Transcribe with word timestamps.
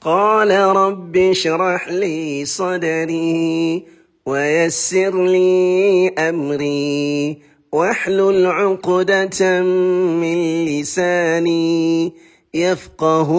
قال 0.00 0.50
رب 0.50 1.16
اشرح 1.16 1.88
لي 1.88 2.44
صدري 2.44 3.86
ويسر 4.26 5.24
لي 5.24 6.08
أمري 6.08 7.42
واحلل 7.72 8.46
عقدة 8.46 9.62
من 9.62 10.64
لساني 10.64 12.12
يفقه 12.54 13.30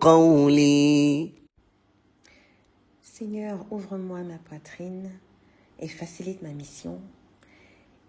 قولي 0.00 1.30
Seigneur, 3.18 3.58
ouvre-moi 3.70 4.22
ma 4.24 4.38
poitrine 4.48 5.10
et 5.78 5.88
facilite 5.88 6.42
ma 6.42 6.48
mission. 6.48 6.98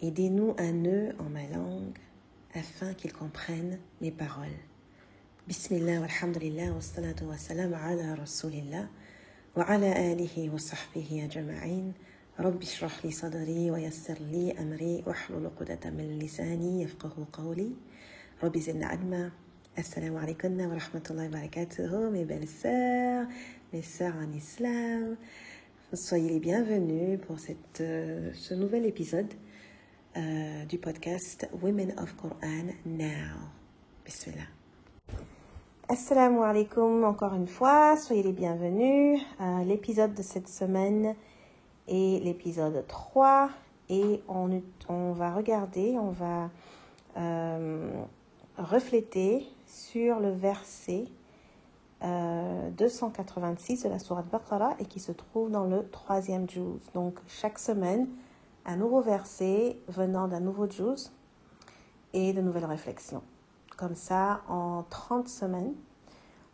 Aidez-nous 0.02 0.56
un 0.58 0.72
nœud 0.72 1.10
en 1.20 1.30
ma 1.30 1.46
langue 1.56 1.98
afin 2.56 2.94
qu'il 2.94 3.14
comprenne 3.14 3.78
mes 4.02 4.12
paroles. 4.12 4.60
بسم 5.51 5.75
الله 5.75 6.01
والحمد 6.01 6.39
لله 6.39 6.73
والصلاة 6.73 7.17
والسلام 7.23 7.75
على 7.75 8.15
رسول 8.15 8.53
الله 8.53 8.89
وعلى 9.57 10.13
آله 10.13 10.55
وصحبه 10.55 11.07
يا 11.13 11.27
جماعين 11.27 11.93
رب 12.41 12.63
اشرح 12.63 13.05
لي 13.05 13.11
صدري 13.11 13.71
ويسر 13.71 14.19
لي 14.21 14.53
أمري 14.59 15.03
واحلل 15.07 15.47
عقدة 15.47 15.91
من 15.91 16.19
لساني 16.19 16.83
يفقه 16.83 17.27
قولي. 17.33 17.73
رب 18.43 18.59
زلنا 18.59 18.87
علما. 18.87 19.31
السلام 19.79 20.17
عليكم 20.17 20.61
ورحمة 20.61 21.03
الله 21.11 21.27
وبركاته. 21.27 22.11
مي 22.11 22.25
بيل 22.25 22.49
سير 22.49 23.27
مي 23.75 23.83
سير 23.83 24.23
ان 24.23 24.37
اسلام 24.37 25.17
Soyez 25.93 26.31
les 26.31 26.39
bienvenus 26.39 27.19
pour 27.27 27.41
cette, 27.41 27.81
euh, 27.81 28.31
ce 28.33 28.55
nouvel 28.55 28.87
épisode 28.87 29.35
euh, 30.17 30.65
Women 31.63 31.99
of 31.99 32.15
Quran 32.17 32.67
Now. 32.87 33.51
بسم 34.07 34.31
الله 34.31 34.60
Assalamu 35.93 36.45
alaikum 36.45 37.03
encore 37.03 37.35
une 37.35 37.49
fois, 37.49 37.97
soyez 37.97 38.23
les 38.23 38.31
bienvenus. 38.31 39.21
Euh, 39.41 39.65
l'épisode 39.65 40.15
de 40.15 40.23
cette 40.23 40.47
semaine 40.47 41.17
est 41.89 42.23
l'épisode 42.23 42.87
3 42.87 43.51
et 43.89 44.23
on, 44.29 45.13
va 45.15 45.35
regarder, 45.35 45.99
on 45.99 46.13
va 46.13 46.49
refléter 48.57 49.45
sur 49.67 50.21
le 50.21 50.31
verset 50.31 51.07
286 52.03 53.85
euh, 53.85 53.89
de 53.89 53.93
la 53.93 53.99
Sourate 53.99 54.29
Baqarah 54.31 54.77
et 54.79 54.85
qui 54.85 55.01
se 55.01 55.11
trouve 55.11 55.51
dans 55.51 55.65
le 55.65 55.89
troisième 55.89 56.49
juz. 56.49 56.79
Donc 56.95 57.19
chaque 57.27 57.59
semaine, 57.59 58.07
un 58.65 58.77
nouveau 58.77 59.01
verset 59.01 59.77
venant 59.89 60.29
d'un 60.29 60.39
nouveau 60.39 60.71
juz 60.71 61.11
et 62.13 62.33
de 62.33 62.41
nouvelles 62.41 62.67
réflexions. 62.67 63.25
Comme 63.81 63.97
ça, 63.97 64.43
en 64.49 64.85
30 64.91 65.27
semaines, 65.27 65.75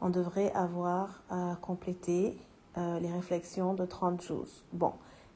on 0.00 0.08
devrait 0.08 0.52
avoir 0.52 1.22
euh, 1.32 1.54
complété 1.56 2.38
euh, 2.78 2.98
les 3.00 3.10
réflexions 3.10 3.74
de 3.74 3.84
30 3.84 4.22
juz. 4.22 4.64
Bon, 4.72 4.92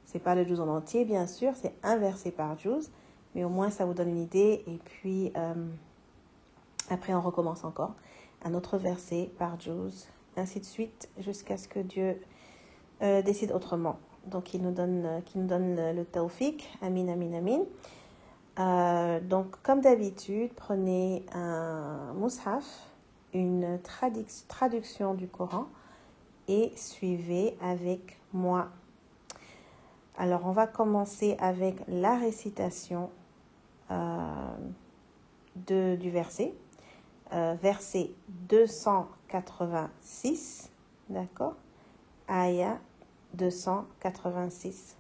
c'est 0.06 0.20
pas 0.20 0.34
le 0.34 0.44
juz 0.44 0.60
en 0.60 0.69
entier, 0.69 1.05
bien 1.05 1.27
sûr, 1.27 1.52
c'est 1.56 1.74
un 1.82 1.97
verset 1.97 2.30
par 2.30 2.56
juz, 2.56 2.91
mais 3.34 3.44
au 3.44 3.48
moins 3.48 3.70
ça 3.70 3.84
vous 3.84 3.92
donne 3.94 4.08
une 4.08 4.22
idée 4.22 4.64
et 4.66 4.78
puis 4.84 5.32
après, 6.91 7.14
on 7.14 7.20
recommence 7.20 7.62
encore. 7.64 7.94
Un 8.42 8.52
autre 8.54 8.77
verset 8.77 9.30
par 9.38 9.58
Juz, 9.60 10.08
ainsi 10.36 10.58
de 10.58 10.64
suite, 10.64 11.08
jusqu'à 11.19 11.56
ce 11.56 11.69
que 11.69 11.78
Dieu 11.78 12.20
euh, 13.00 13.22
décide 13.22 13.52
autrement. 13.52 14.00
Donc, 14.27 14.54
il 14.54 14.62
nous 14.62 14.72
donne, 14.72 15.06
euh, 15.06 15.20
donne 15.36 15.77
le, 15.77 16.04
tawfiq. 16.04 16.69
Amin, 16.82 17.06
amin, 17.06 17.32
amin. 17.34 17.60
Euh, 18.61 19.20
donc, 19.20 19.61
comme 19.62 19.80
d'habitude, 19.80 20.53
prenez 20.55 21.25
un 21.33 22.12
mushaf, 22.14 22.64
une 23.33 23.78
traduction 24.48 25.14
du 25.14 25.28
Coran 25.28 25.66
et 26.47 26.72
suivez 26.77 27.56
avec 27.62 28.20
moi. 28.33 28.69
Alors, 30.19 30.47
on 30.47 30.53
va 30.53 30.66
commencer 30.66 31.36
avec 31.41 31.77
la 31.88 32.16
récitation 32.16 33.11
de, 35.56 35.97
du 35.97 36.10
verset. 36.10 36.54
Euh, 37.32 37.54
verset 37.62 38.10
286, 38.48 40.69
d'accord? 41.09 41.54
Aya 42.27 42.81
286. 43.34 44.97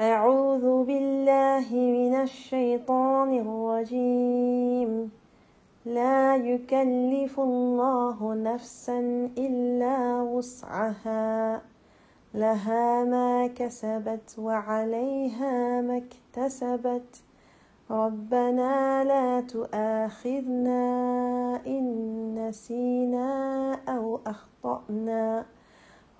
أعوذ 0.00 0.84
بالله 0.84 1.74
من 1.74 2.14
الشيطان 2.14 3.38
الرجيم. 3.38 5.10
لا 5.86 6.36
يكلف 6.36 7.40
الله 7.40 8.34
نفسا 8.34 9.30
إلا 9.38 10.22
وسعها. 10.22 11.62
لها 12.34 13.04
ما 13.04 13.46
كسبت 13.46 14.38
وعليها 14.38 15.80
ما 15.80 16.02
اكتسبت. 16.02 17.22
ربنا 17.90 19.04
لا 19.04 19.40
تؤاخذنا 19.40 20.82
إن 21.66 22.48
نسينا 22.48 23.72
أو 23.88 24.20
أخطأنا. 24.26 25.46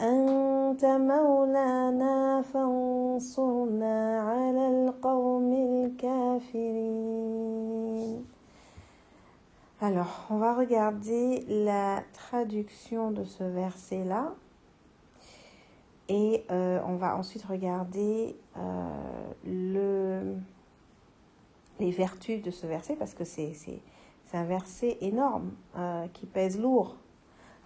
أنت 0.00 0.84
مولانا 0.84 2.42
فانصرنا 2.42 4.20
على 4.20 4.68
القوم 4.68 5.52
الكافرين 5.52 7.10
Alors, 9.82 10.26
on 10.28 10.36
va 10.36 10.54
regarder 10.54 11.42
la 11.48 12.02
traduction 12.12 13.12
de 13.12 13.24
ce 13.24 13.42
verset-là. 13.44 14.34
Et 16.10 16.44
euh, 16.50 16.80
on 16.86 16.96
va 16.96 17.16
ensuite 17.16 17.44
regarder 17.44 18.36
euh, 18.58 19.32
le, 19.46 20.36
les 21.78 21.90
vertus 21.92 22.42
de 22.42 22.50
ce 22.50 22.66
verset 22.66 22.94
parce 22.96 23.14
que 23.14 23.24
c'est 23.24 23.54
c'est 23.54 24.36
un 24.36 24.44
verset 24.44 24.98
énorme 25.00 25.52
euh, 25.76 26.06
qui 26.12 26.26
pèse 26.26 26.60
lourd 26.60 26.96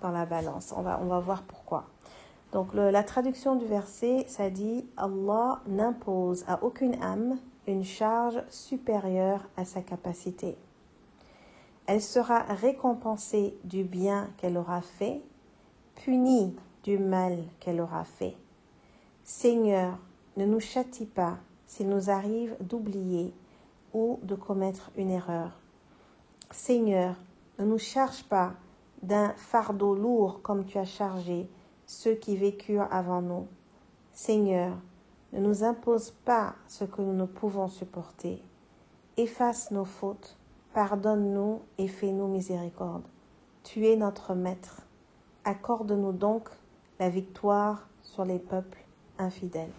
dans 0.00 0.10
la 0.10 0.24
balance. 0.24 0.72
On 0.76 0.82
va, 0.82 1.00
on 1.02 1.06
va 1.06 1.18
voir 1.18 1.42
pourquoi. 1.42 1.86
Donc 2.51 2.73
la 2.73 3.03
traduction 3.03 3.55
du 3.55 3.65
verset, 3.65 4.25
ça 4.27 4.49
dit 4.49 4.85
Allah 4.97 5.61
n'impose 5.67 6.43
à 6.47 6.63
aucune 6.63 7.01
âme 7.03 7.37
une 7.67 7.83
charge 7.83 8.41
supérieure 8.49 9.47
à 9.55 9.65
sa 9.65 9.81
capacité. 9.81 10.57
Elle 11.85 12.01
sera 12.01 12.39
récompensée 12.39 13.55
du 13.63 13.83
bien 13.83 14.29
qu'elle 14.37 14.57
aura 14.57 14.81
fait, 14.81 15.21
punie 15.95 16.55
du 16.83 16.97
mal 16.97 17.37
qu'elle 17.59 17.81
aura 17.81 18.03
fait. 18.03 18.35
Seigneur, 19.23 19.97
ne 20.37 20.45
nous 20.45 20.59
châtie 20.59 21.05
pas 21.05 21.37
s'il 21.67 21.89
nous 21.89 22.09
arrive 22.09 22.55
d'oublier 22.61 23.33
ou 23.93 24.19
de 24.23 24.35
commettre 24.35 24.91
une 24.97 25.11
erreur. 25.11 25.51
Seigneur, 26.51 27.15
ne 27.59 27.65
nous 27.65 27.77
charge 27.77 28.23
pas 28.23 28.53
d'un 29.03 29.33
fardeau 29.35 29.93
lourd 29.93 30.41
comme 30.41 30.65
tu 30.65 30.77
as 30.77 30.85
chargé 30.85 31.47
ceux 31.89 32.13
qui 32.13 32.37
vécurent 32.37 32.87
avant 32.91 33.23
nous. 33.23 33.47
Seigneur, 34.13 34.77
ne 35.33 35.39
nous 35.39 35.63
impose 35.63 36.11
pas 36.23 36.53
ce 36.67 36.83
que 36.83 37.01
nous 37.01 37.13
ne 37.13 37.25
pouvons 37.25 37.67
supporter. 37.67 38.43
Efface 39.17 39.71
nos 39.71 39.85
fautes, 39.85 40.37
pardonne-nous 40.75 41.61
et 41.79 41.87
fais-nous 41.87 42.27
miséricorde. 42.27 43.01
Tu 43.63 43.87
es 43.87 43.95
notre 43.95 44.35
Maître. 44.35 44.83
Accorde-nous 45.45 46.11
donc 46.11 46.49
la 46.99 47.09
victoire 47.09 47.87
sur 48.03 48.23
les 48.23 48.39
peuples 48.39 48.85
infidèles. 49.17 49.73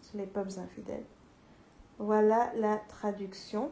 Sur 0.00 0.16
les 0.16 0.26
peuples 0.26 0.58
infidèles. 0.58 1.04
Voilà 1.98 2.50
la 2.56 2.78
traduction 2.88 3.70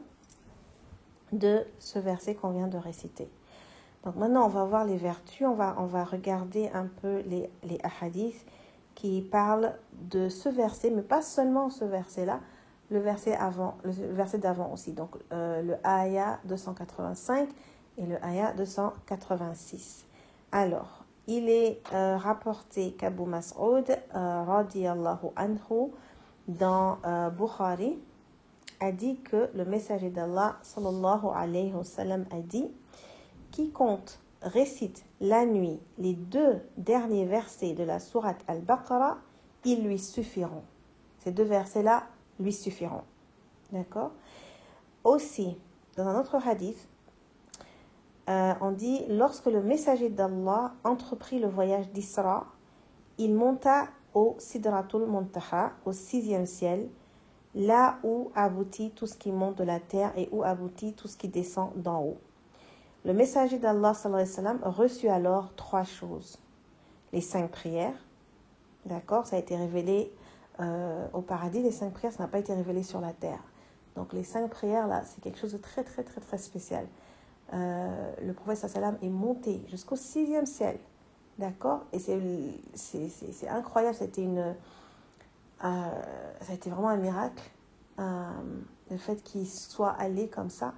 de 1.32 1.64
ce 1.78 1.98
verset 1.98 2.34
qu'on 2.34 2.50
vient 2.50 2.68
de 2.68 2.76
réciter. 2.76 3.30
Donc 4.04 4.16
maintenant, 4.16 4.44
on 4.46 4.48
va 4.48 4.64
voir 4.64 4.84
les 4.84 4.96
vertus, 4.96 5.46
on 5.46 5.54
va, 5.54 6.04
regarder 6.04 6.68
un 6.72 6.86
peu 6.86 7.22
les, 7.26 7.50
les 7.64 7.78
qui 8.94 9.20
parlent 9.20 9.74
de 9.92 10.28
ce 10.28 10.48
verset, 10.48 10.90
mais 10.90 11.02
pas 11.02 11.22
seulement 11.22 11.70
ce 11.70 11.84
verset-là, 11.84 12.40
le 12.90 12.98
verset 12.98 13.34
avant, 13.36 13.76
le 13.84 13.92
verset 14.12 14.38
d'avant 14.38 14.72
aussi. 14.72 14.92
Donc 14.92 15.16
euh, 15.32 15.62
le 15.62 15.76
ayah 15.86 16.38
285 16.44 17.48
et 17.98 18.06
le 18.06 18.24
ayah 18.24 18.52
286. 18.52 20.06
Alors, 20.52 21.04
il 21.26 21.48
est 21.48 21.82
euh, 21.92 22.16
rapporté 22.16 22.92
qu'Abu 22.92 23.24
Mas'ud, 23.24 23.84
euh, 23.88 24.42
radiallahu 24.44 25.28
anhu, 25.36 25.90
dans 26.48 26.98
Bukhari, 27.36 27.98
a 28.78 28.92
dit 28.92 29.18
que 29.20 29.50
le 29.54 29.64
messager 29.64 30.10
d'Allah, 30.10 30.56
sallallahu 30.62 31.26
alayhi 31.34 31.72
wa 31.72 31.82
sallam, 31.82 32.24
a 32.30 32.38
dit 32.38 32.70
Quiconque 33.56 34.18
récite 34.42 35.06
la 35.18 35.46
nuit 35.46 35.80
les 35.96 36.12
deux 36.12 36.60
derniers 36.76 37.24
versets 37.24 37.72
de 37.72 37.84
la 37.84 38.00
sourate 38.00 38.44
Al-Baqarah, 38.48 39.16
ils 39.64 39.82
lui 39.82 39.98
suffiront. 39.98 40.62
Ces 41.20 41.30
deux 41.30 41.44
versets-là 41.44 42.02
lui 42.38 42.52
suffiront. 42.52 43.00
D'accord? 43.72 44.10
Aussi, 45.04 45.56
dans 45.96 46.06
un 46.06 46.20
autre 46.20 46.36
hadith, 46.46 46.86
euh, 48.28 48.52
on 48.60 48.72
dit 48.72 49.06
lorsque 49.08 49.46
le 49.46 49.62
messager 49.62 50.10
d'Allah 50.10 50.74
entreprit 50.84 51.38
le 51.38 51.48
voyage 51.48 51.88
d'Isra, 51.92 52.48
il 53.16 53.34
monta 53.34 53.86
au 54.12 54.36
Sidratul 54.36 55.06
Muntaha, 55.06 55.72
au 55.86 55.92
sixième 55.92 56.44
ciel, 56.44 56.90
là 57.54 58.00
où 58.04 58.30
aboutit 58.34 58.90
tout 58.90 59.06
ce 59.06 59.16
qui 59.16 59.32
monte 59.32 59.56
de 59.56 59.64
la 59.64 59.80
terre 59.80 60.12
et 60.14 60.28
où 60.30 60.42
aboutit 60.42 60.92
tout 60.92 61.08
ce 61.08 61.16
qui 61.16 61.28
descend 61.28 61.72
d'en 61.76 62.02
haut. 62.02 62.18
Le 63.06 63.12
messager 63.12 63.60
d'Allah 63.60 63.92
reçut 64.64 65.08
alors 65.08 65.54
trois 65.54 65.84
choses. 65.84 66.40
Les 67.12 67.20
cinq 67.20 67.52
prières, 67.52 67.94
d'accord, 68.84 69.28
ça 69.28 69.36
a 69.36 69.38
été 69.38 69.54
révélé 69.54 70.12
euh, 70.58 71.06
au 71.12 71.20
paradis, 71.20 71.62
les 71.62 71.70
cinq 71.70 71.92
prières, 71.92 72.12
ça 72.12 72.24
n'a 72.24 72.28
pas 72.28 72.40
été 72.40 72.52
révélé 72.52 72.82
sur 72.82 73.00
la 73.00 73.12
terre. 73.12 73.38
Donc 73.94 74.12
les 74.12 74.24
cinq 74.24 74.50
prières, 74.50 74.88
là, 74.88 75.04
c'est 75.04 75.20
quelque 75.20 75.38
chose 75.38 75.52
de 75.52 75.58
très, 75.58 75.84
très, 75.84 76.02
très, 76.02 76.20
très 76.20 76.36
spécial. 76.36 76.84
Euh, 77.54 78.12
le 78.24 78.32
prophète 78.32 78.68
sallam 78.68 78.98
est 79.00 79.08
monté 79.08 79.62
jusqu'au 79.68 79.94
sixième 79.94 80.46
ciel. 80.46 80.76
D'accord 81.38 81.84
Et 81.92 82.00
c'est 82.00 83.48
incroyable, 83.48 83.94
c'était 83.94 84.22
une... 84.22 84.38
Euh, 84.38 84.52
ça 85.60 86.50
a 86.50 86.54
été 86.54 86.70
vraiment 86.70 86.88
un 86.88 86.96
miracle, 86.96 87.52
le 87.98 88.96
fait 88.98 89.22
qu'il 89.22 89.46
soit 89.48 89.92
allé 89.92 90.28
comme 90.28 90.50
ça, 90.50 90.74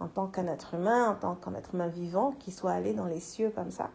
en 0.00 0.08
tant 0.08 0.26
qu'un 0.26 0.46
être 0.46 0.74
humain, 0.74 1.10
en 1.10 1.14
tant 1.14 1.34
qu'un 1.36 1.54
être 1.54 1.74
humain 1.74 1.88
vivant, 1.88 2.32
qu'il 2.38 2.52
soit 2.52 2.72
allé 2.72 2.94
dans 2.94 3.06
les 3.06 3.20
cieux 3.20 3.52
comme 3.54 3.70
ça, 3.70 3.90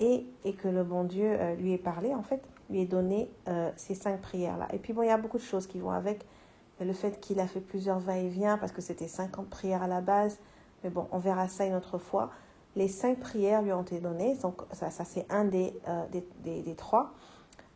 et, 0.00 0.26
et 0.44 0.54
que 0.54 0.68
le 0.68 0.82
bon 0.82 1.04
Dieu 1.04 1.38
lui 1.58 1.72
ait 1.72 1.78
parlé, 1.78 2.14
en 2.14 2.22
fait, 2.22 2.42
lui 2.68 2.80
ait 2.80 2.86
donné 2.86 3.30
ces 3.76 3.94
cinq 3.94 4.20
prières-là. 4.20 4.66
Et 4.72 4.78
puis 4.78 4.92
bon, 4.92 5.02
il 5.02 5.08
y 5.08 5.10
a 5.10 5.18
beaucoup 5.18 5.38
de 5.38 5.42
choses 5.42 5.68
qui 5.68 5.78
vont 5.78 5.92
avec 5.92 6.26
le 6.80 6.92
fait 6.92 7.20
qu'il 7.20 7.38
a 7.40 7.46
fait 7.46 7.60
plusieurs 7.60 8.00
va-et-vient, 8.00 8.58
parce 8.58 8.72
que 8.72 8.82
c'était 8.82 9.06
50 9.06 9.48
prières 9.48 9.82
à 9.82 9.86
la 9.86 10.00
base, 10.00 10.38
mais 10.82 10.90
bon, 10.90 11.06
on 11.12 11.18
verra 11.18 11.48
ça 11.48 11.64
une 11.64 11.74
autre 11.74 11.98
fois. 11.98 12.30
Les 12.76 12.88
cinq 12.88 13.20
prières 13.20 13.62
lui 13.62 13.72
ont 13.72 13.82
été 13.82 14.00
données. 14.00 14.36
Donc, 14.42 14.62
ça, 14.72 14.90
c'est 14.90 15.30
un 15.30 15.44
des, 15.44 15.74
euh, 15.88 16.04
des, 16.42 16.62
des, 16.62 16.74
trois. 16.74 17.12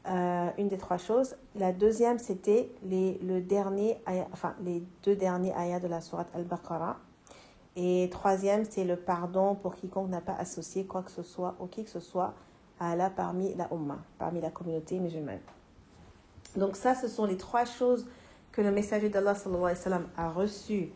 Euh, 0.08 0.50
une 0.58 0.68
des 0.68 0.78
trois 0.78 0.98
choses. 0.98 1.36
La 1.54 1.72
deuxième, 1.72 2.18
c'était 2.18 2.70
les, 2.82 3.18
le 3.18 3.40
dernier, 3.40 3.98
enfin, 4.32 4.54
les 4.60 4.82
deux 5.04 5.14
derniers 5.14 5.52
ayats 5.56 5.80
de 5.80 5.86
la 5.86 6.00
sourate 6.00 6.28
Al-Baqarah. 6.34 6.96
Et 7.80 8.08
troisième, 8.10 8.64
c'est 8.68 8.82
le 8.82 8.96
pardon 8.96 9.54
pour 9.54 9.76
quiconque 9.76 10.08
n'a 10.08 10.20
pas 10.20 10.34
associé 10.34 10.84
quoi 10.84 11.04
que 11.04 11.12
ce 11.12 11.22
soit 11.22 11.54
ou 11.60 11.66
qui 11.66 11.84
que 11.84 11.90
ce 11.90 12.00
soit 12.00 12.34
à 12.80 12.90
Allah 12.90 13.08
parmi 13.08 13.54
la 13.54 13.72
Ummah, 13.72 14.00
parmi 14.18 14.40
la 14.40 14.50
communauté 14.50 14.98
musulmane. 14.98 15.38
Donc 16.56 16.74
ça, 16.74 16.96
ce 16.96 17.06
sont 17.06 17.24
les 17.24 17.36
trois 17.36 17.64
choses 17.64 18.08
que 18.50 18.62
le 18.62 18.72
messager 18.72 19.10
d'Allah 19.10 19.34
a 20.16 20.28
reçues 20.28 20.90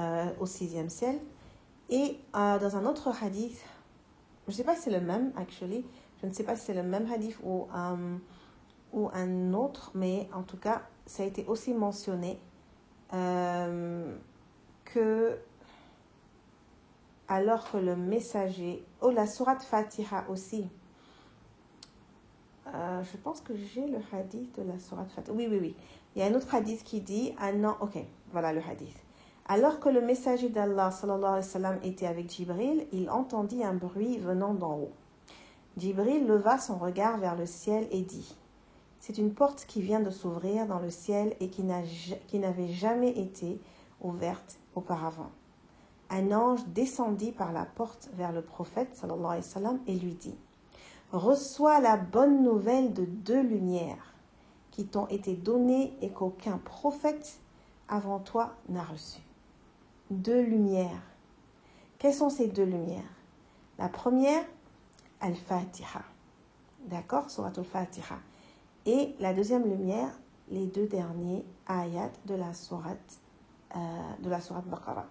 euh, 0.00 0.26
au 0.40 0.46
sixième 0.46 0.90
ciel. 0.90 1.20
Et 1.88 2.18
euh, 2.34 2.58
dans 2.58 2.76
un 2.76 2.84
autre 2.84 3.12
hadith, 3.22 3.64
je 4.48 4.52
ne 4.52 4.56
sais 4.56 4.64
pas 4.64 4.74
si 4.74 4.82
c'est 4.82 4.90
le 4.90 5.00
même, 5.00 5.30
actually, 5.36 5.84
je 6.20 6.26
ne 6.26 6.32
sais 6.32 6.42
pas 6.42 6.56
si 6.56 6.64
c'est 6.64 6.74
le 6.74 6.82
même 6.82 7.08
hadith 7.12 7.38
ou, 7.44 7.68
euh, 7.72 8.16
ou 8.92 9.08
un 9.12 9.52
autre, 9.52 9.92
mais 9.94 10.28
en 10.34 10.42
tout 10.42 10.56
cas, 10.56 10.82
ça 11.06 11.22
a 11.22 11.26
été 11.26 11.46
aussi 11.46 11.74
mentionné 11.74 12.40
que 14.84 15.38
alors 17.28 17.70
que 17.70 17.78
le 17.78 17.96
messager, 17.96 18.84
oh 19.00 19.10
la 19.10 19.26
sourate 19.26 19.62
Fatiha 19.62 20.24
aussi, 20.28 20.66
je 22.66 23.16
pense 23.22 23.40
que 23.40 23.54
j'ai 23.54 23.86
le 23.86 23.98
hadith 24.12 24.58
de 24.58 24.62
la 24.62 24.78
sourate 24.78 25.10
Fatiha. 25.10 25.34
Oui, 25.34 25.46
oui, 25.50 25.58
oui. 25.60 25.76
Il 26.14 26.20
y 26.20 26.22
a 26.22 26.26
un 26.26 26.34
autre 26.34 26.54
hadith 26.54 26.84
qui 26.84 27.00
dit, 27.00 27.34
ah 27.38 27.52
non, 27.52 27.76
ok, 27.80 27.98
voilà 28.32 28.52
le 28.52 28.60
hadith. 28.60 28.96
Alors 29.46 29.78
que 29.78 29.90
le 29.90 30.00
messager 30.00 30.48
d'Allah 30.48 30.90
sallam, 30.90 31.78
était 31.82 32.06
avec 32.06 32.30
Jibril, 32.30 32.86
il 32.92 33.10
entendit 33.10 33.62
un 33.62 33.74
bruit 33.74 34.18
venant 34.18 34.54
d'en 34.54 34.78
haut. 34.78 34.92
Jibril 35.76 36.26
leva 36.26 36.58
son 36.58 36.78
regard 36.78 37.18
vers 37.18 37.36
le 37.36 37.46
ciel 37.46 37.86
et 37.90 38.00
dit 38.00 38.34
C'est 39.00 39.18
une 39.18 39.34
porte 39.34 39.66
qui 39.66 39.82
vient 39.82 40.00
de 40.00 40.10
s'ouvrir 40.10 40.66
dans 40.66 40.78
le 40.78 40.90
ciel 40.90 41.34
et 41.40 41.48
qui 41.48 41.62
n'avait 41.62 42.68
jamais 42.68 43.10
été 43.10 43.60
ouverte 44.00 44.58
auparavant. 44.74 45.30
Un 46.10 46.32
ange 46.32 46.64
descendit 46.66 47.32
par 47.32 47.52
la 47.52 47.64
porte 47.64 48.10
vers 48.14 48.32
le 48.32 48.42
prophète 48.42 48.94
sallam, 48.94 49.80
et 49.86 49.94
lui 49.94 50.14
dit 50.14 50.36
Reçois 51.12 51.80
la 51.80 51.96
bonne 51.96 52.42
nouvelle 52.42 52.92
de 52.92 53.04
deux 53.04 53.42
lumières 53.42 54.14
qui 54.70 54.86
t'ont 54.86 55.06
été 55.06 55.34
données 55.34 55.96
et 56.02 56.10
qu'aucun 56.10 56.58
prophète 56.58 57.40
avant 57.88 58.18
toi 58.18 58.54
n'a 58.68 58.82
reçues 58.82 59.22
deux 60.10 60.42
lumières. 60.42 61.02
Quelles 61.98 62.14
sont 62.14 62.30
ces 62.30 62.48
deux 62.48 62.64
lumières? 62.64 63.02
La 63.78 63.88
première, 63.88 64.44
Al-Fatiha. 65.20 66.02
D'accord? 66.86 67.30
Surat 67.30 67.52
Al-Fatiha. 67.56 68.16
Et 68.86 69.14
la 69.20 69.32
deuxième 69.32 69.64
lumière, 69.64 70.10
les 70.50 70.66
deux 70.66 70.86
derniers 70.86 71.44
ayats 71.68 72.10
de 72.26 72.34
la 72.34 72.52
sourate, 72.52 73.18
euh, 73.74 73.78
de 74.20 74.28
la 74.28 74.40
sourate 74.40 74.66
Baqarah. 74.66 75.06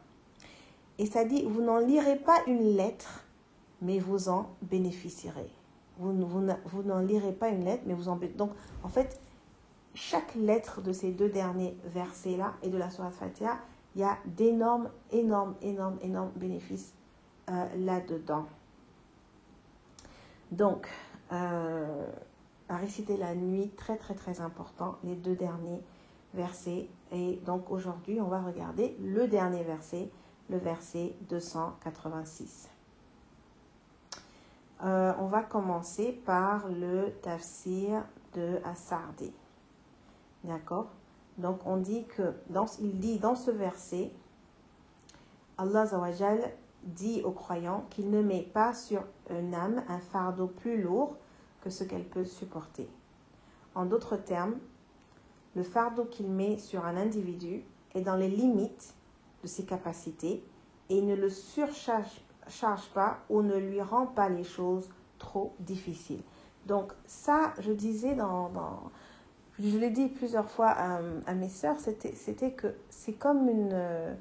Et 1.03 1.05
ça 1.05 1.25
dit, 1.25 1.43
vous 1.43 1.61
n'en 1.61 1.79
lirez 1.79 2.15
pas 2.15 2.37
une 2.47 2.77
lettre, 2.77 3.25
mais 3.81 3.99
vous 3.99 4.29
en 4.29 4.55
bénéficierez. 4.61 5.51
Vous, 5.97 6.13
n'en 6.13 6.99
lirez 6.99 7.33
pas 7.33 7.49
une 7.49 7.65
lettre, 7.65 7.83
mais 7.85 7.93
vous 7.93 8.07
en. 8.07 8.17
Donc, 8.37 8.51
en 8.83 8.87
fait, 8.87 9.19
chaque 9.95 10.33
lettre 10.35 10.81
de 10.81 10.93
ces 10.93 11.11
deux 11.11 11.27
derniers 11.27 11.75
versets-là 11.83 12.53
et 12.63 12.69
de 12.69 12.77
la 12.77 12.89
sourate 12.89 13.15
Fatiha 13.15 13.57
il 13.95 14.01
y 14.01 14.05
a 14.05 14.17
d'énormes, 14.25 14.89
énormes, 15.11 15.55
énormes, 15.61 15.97
énormes 16.01 16.31
bénéfices 16.37 16.93
euh, 17.49 17.65
là-dedans. 17.79 18.45
Donc, 20.51 20.87
euh, 21.33 22.07
à 22.69 22.77
réciter 22.77 23.17
la 23.17 23.35
nuit, 23.35 23.71
très 23.75 23.97
très 23.97 24.13
très 24.13 24.39
important, 24.39 24.95
les 25.03 25.15
deux 25.15 25.35
derniers 25.35 25.81
versets. 26.33 26.87
Et 27.11 27.41
donc 27.45 27.71
aujourd'hui, 27.71 28.21
on 28.21 28.27
va 28.29 28.41
regarder 28.41 28.95
le 29.03 29.27
dernier 29.27 29.63
verset, 29.63 30.09
verset 30.57 31.15
286. 31.29 32.69
Euh, 34.83 35.13
on 35.19 35.27
va 35.27 35.43
commencer 35.43 36.11
par 36.25 36.67
le 36.67 37.11
tafsir 37.21 38.03
de 38.33 38.59
Assardi. 38.65 39.31
D'accord? 40.43 40.87
Donc 41.37 41.65
on 41.65 41.77
dit 41.77 42.05
que, 42.05 42.33
dans, 42.49 42.65
il 42.79 42.99
dit 42.99 43.19
dans 43.19 43.35
ce 43.35 43.49
verset, 43.49 44.11
Allah 45.57 45.85
Zawajal 45.85 46.51
dit 46.83 47.21
aux 47.23 47.31
croyants 47.31 47.85
qu'il 47.89 48.09
ne 48.09 48.21
met 48.21 48.41
pas 48.41 48.73
sur 48.73 49.03
une 49.29 49.53
âme 49.53 49.83
un 49.87 49.99
fardeau 49.99 50.47
plus 50.47 50.81
lourd 50.81 51.15
que 51.61 51.69
ce 51.69 51.83
qu'elle 51.83 52.03
peut 52.03 52.25
supporter. 52.25 52.89
En 53.73 53.85
d'autres 53.85 54.17
termes, 54.17 54.57
le 55.55 55.63
fardeau 55.63 56.05
qu'il 56.05 56.29
met 56.29 56.57
sur 56.57 56.85
un 56.85 56.97
individu 56.97 57.63
est 57.95 58.01
dans 58.01 58.15
les 58.15 58.27
limites 58.27 58.95
de 59.43 59.47
ses 59.47 59.65
capacités 59.65 60.43
et 60.89 61.01
ne 61.01 61.15
le 61.15 61.29
surcharge 61.29 62.89
pas 62.93 63.19
ou 63.29 63.41
ne 63.41 63.55
lui 63.57 63.81
rend 63.81 64.07
pas 64.07 64.29
les 64.29 64.43
choses 64.43 64.89
trop 65.19 65.53
difficiles. 65.59 66.21
Donc 66.65 66.93
ça, 67.05 67.53
je 67.59 67.71
disais 67.71 68.15
dans, 68.15 68.51
je 69.59 69.77
l'ai 69.77 69.89
dit 69.89 70.07
plusieurs 70.07 70.49
fois 70.49 70.69
à, 70.69 71.33
mes 71.33 71.49
sœurs, 71.49 71.77
c'était 71.79 72.51
que 72.51 72.75
c'est 72.89 73.13
comme 73.13 73.49
une... 73.49 74.15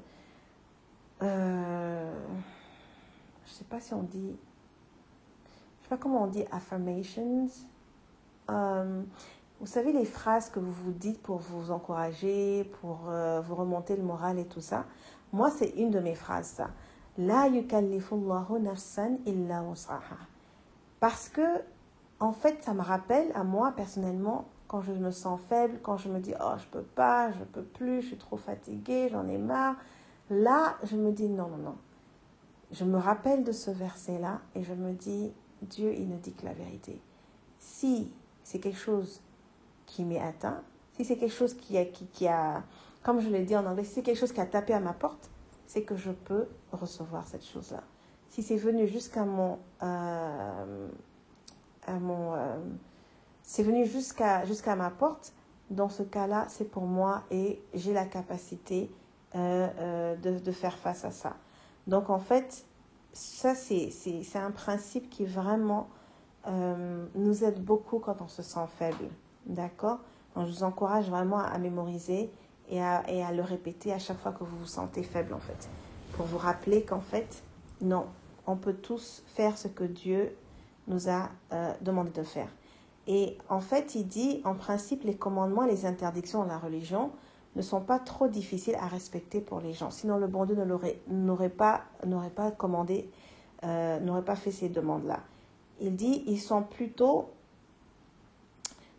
Euh, 1.21 2.13
je 3.45 3.49
ne 3.49 3.55
sais 3.55 3.63
pas 3.65 3.79
si 3.79 3.93
on 3.93 4.03
dit... 4.03 4.35
Je 5.79 5.83
sais 5.83 5.89
pas 5.89 5.97
comment 5.97 6.23
on 6.23 6.27
dit 6.27 6.45
affirmations. 6.51 7.47
Euh, 8.49 9.01
vous 9.63 9.69
savez 9.69 9.93
les 9.93 10.03
phrases 10.03 10.49
que 10.49 10.59
vous 10.59 10.73
vous 10.73 10.91
dites 10.91 11.21
pour 11.21 11.37
vous 11.37 11.71
encourager, 11.71 12.65
pour 12.81 13.07
vous 13.43 13.55
remonter 13.55 13.95
le 13.95 14.03
moral 14.03 14.37
et 14.37 14.45
tout 14.45 14.59
ça. 14.59 14.83
Moi, 15.31 15.49
c'est 15.51 15.69
une 15.77 15.89
de 15.89 16.01
mes 16.01 16.15
phrases, 16.15 16.47
ça. 16.47 16.67
La 17.17 17.47
yukallifullahu 17.47 18.59
nafsan 18.59 19.19
illa 19.25 19.63
Parce 20.99 21.29
que, 21.29 21.61
en 22.19 22.33
fait, 22.33 22.61
ça 22.61 22.73
me 22.73 22.81
rappelle 22.81 23.31
à 23.35 23.45
moi 23.45 23.71
personnellement 23.73 24.49
quand 24.67 24.81
je 24.81 24.91
me 24.91 25.11
sens 25.11 25.39
faible, 25.47 25.79
quand 25.81 25.95
je 25.95 26.09
me 26.09 26.19
dis 26.19 26.33
oh 26.41 26.55
je 26.57 26.65
peux 26.65 26.81
pas, 26.83 27.31
je 27.31 27.43
peux 27.45 27.63
plus, 27.63 28.01
je 28.01 28.07
suis 28.07 28.17
trop 28.17 28.37
fatiguée, 28.37 29.07
j'en 29.11 29.27
ai 29.29 29.37
marre, 29.37 29.75
là 30.29 30.75
je 30.83 30.97
me 30.97 31.11
dis 31.11 31.29
non 31.29 31.47
non 31.47 31.57
non. 31.57 31.75
Je 32.71 32.83
me 32.83 32.97
rappelle 32.97 33.43
de 33.45 33.51
ce 33.53 33.71
verset 33.71 34.19
là 34.19 34.41
et 34.55 34.63
je 34.63 34.73
me 34.73 34.91
dis 34.91 35.31
Dieu, 35.61 35.93
il 35.93 36.09
ne 36.09 36.17
dit 36.17 36.33
que 36.33 36.43
la 36.43 36.53
vérité. 36.53 36.99
Si 37.59 38.11
c'est 38.43 38.59
quelque 38.59 38.79
chose 38.79 39.21
qui 39.85 40.03
m'est 40.03 40.21
atteint, 40.21 40.63
si 40.93 41.05
c'est 41.05 41.17
quelque 41.17 41.33
chose 41.33 41.55
qui 41.55 42.27
a, 42.27 42.63
comme 43.01 43.19
je 43.19 43.29
l'ai 43.29 43.43
dit 43.43 43.55
en 43.55 43.65
anglais, 43.65 43.83
si 43.83 43.95
c'est 43.95 44.03
quelque 44.03 44.19
chose 44.19 44.31
qui 44.31 44.41
a 44.41 44.45
tapé 44.45 44.73
à 44.73 44.79
ma 44.79 44.93
porte, 44.93 45.29
c'est 45.65 45.83
que 45.83 45.95
je 45.95 46.11
peux 46.11 46.47
recevoir 46.71 47.27
cette 47.27 47.45
chose-là. 47.45 47.83
Si 48.29 48.43
c'est 48.43 48.57
venu 48.57 48.87
jusqu'à 48.87 49.25
mon, 49.25 49.59
euh, 49.81 50.87
à 51.87 51.93
mon, 51.99 52.33
euh, 52.33 52.57
c'est 53.41 53.63
venu 53.63 53.85
jusqu'à 53.85 54.45
jusqu'à 54.45 54.75
ma 54.75 54.89
porte, 54.89 55.33
dans 55.69 55.89
ce 55.89 56.03
cas-là, 56.03 56.45
c'est 56.49 56.69
pour 56.69 56.83
moi 56.83 57.23
et 57.31 57.61
j'ai 57.73 57.93
la 57.93 58.05
capacité 58.05 58.91
euh, 59.35 60.15
de, 60.15 60.37
de, 60.37 60.51
faire 60.51 60.77
face 60.77 61.05
à 61.05 61.11
ça. 61.11 61.35
Donc 61.87 62.09
en 62.09 62.19
fait, 62.19 62.65
ça 63.13 63.55
c'est 63.55 63.91
un 64.35 64.51
principe 64.51 65.09
qui 65.09 65.25
vraiment 65.25 65.89
nous 67.15 67.43
aide 67.45 67.63
beaucoup 67.63 67.99
quand 67.99 68.21
on 68.21 68.27
se 68.27 68.41
sent 68.41 68.67
faible. 68.77 69.09
D'accord 69.45 69.99
je 70.35 70.51
vous 70.51 70.63
encourage 70.63 71.09
vraiment 71.09 71.39
à, 71.39 71.57
mémoriser 71.57 72.31
et 72.69 72.81
à, 72.81 73.03
et 73.09 73.23
à 73.23 73.31
le 73.31 73.43
répéter 73.43 73.93
à 73.93 73.99
chaque 73.99 74.17
fois 74.19 74.31
que 74.31 74.43
vous 74.43 74.57
vous 74.57 74.65
sentez 74.65 75.03
faible 75.03 75.33
en 75.33 75.39
fait. 75.39 75.69
Pour 76.13 76.25
vous 76.25 76.37
rappeler 76.37 76.83
qu'en 76.83 77.01
fait, 77.01 77.43
non, 77.81 78.05
on 78.47 78.55
peut 78.55 78.73
tous 78.73 79.23
faire 79.27 79.57
ce 79.57 79.67
que 79.67 79.83
Dieu 79.83 80.35
nous 80.87 81.09
a 81.09 81.29
euh, 81.51 81.73
demandé 81.81 82.11
de 82.11 82.23
faire. 82.23 82.47
Et 83.07 83.37
en 83.49 83.59
fait, 83.59 83.95
il 83.95 84.07
dit, 84.07 84.41
en 84.45 84.55
principe, 84.55 85.03
les 85.03 85.15
commandements 85.15 85.65
les 85.65 85.85
interdictions 85.85 86.39
dans 86.39 86.47
la 86.47 86.57
religion 86.57 87.11
ne 87.55 87.61
sont 87.61 87.81
pas 87.81 87.99
trop 87.99 88.27
difficiles 88.27 88.75
à 88.75 88.87
respecter 88.87 89.39
pour 89.39 89.59
les 89.59 89.73
gens. 89.73 89.91
Sinon, 89.91 90.17
le 90.17 90.27
bon 90.27 90.45
Dieu 90.45 90.55
n'aurait 91.07 91.49
pas, 91.49 91.83
pas 92.35 92.51
commandé, 92.51 93.09
euh, 93.63 93.99
n'aurait 93.99 94.23
pas 94.23 94.35
fait 94.35 94.51
ces 94.51 94.69
demandes-là. 94.69 95.19
Il 95.79 95.95
dit, 95.95 96.23
ils 96.27 96.39
sont 96.39 96.63
plutôt... 96.63 97.29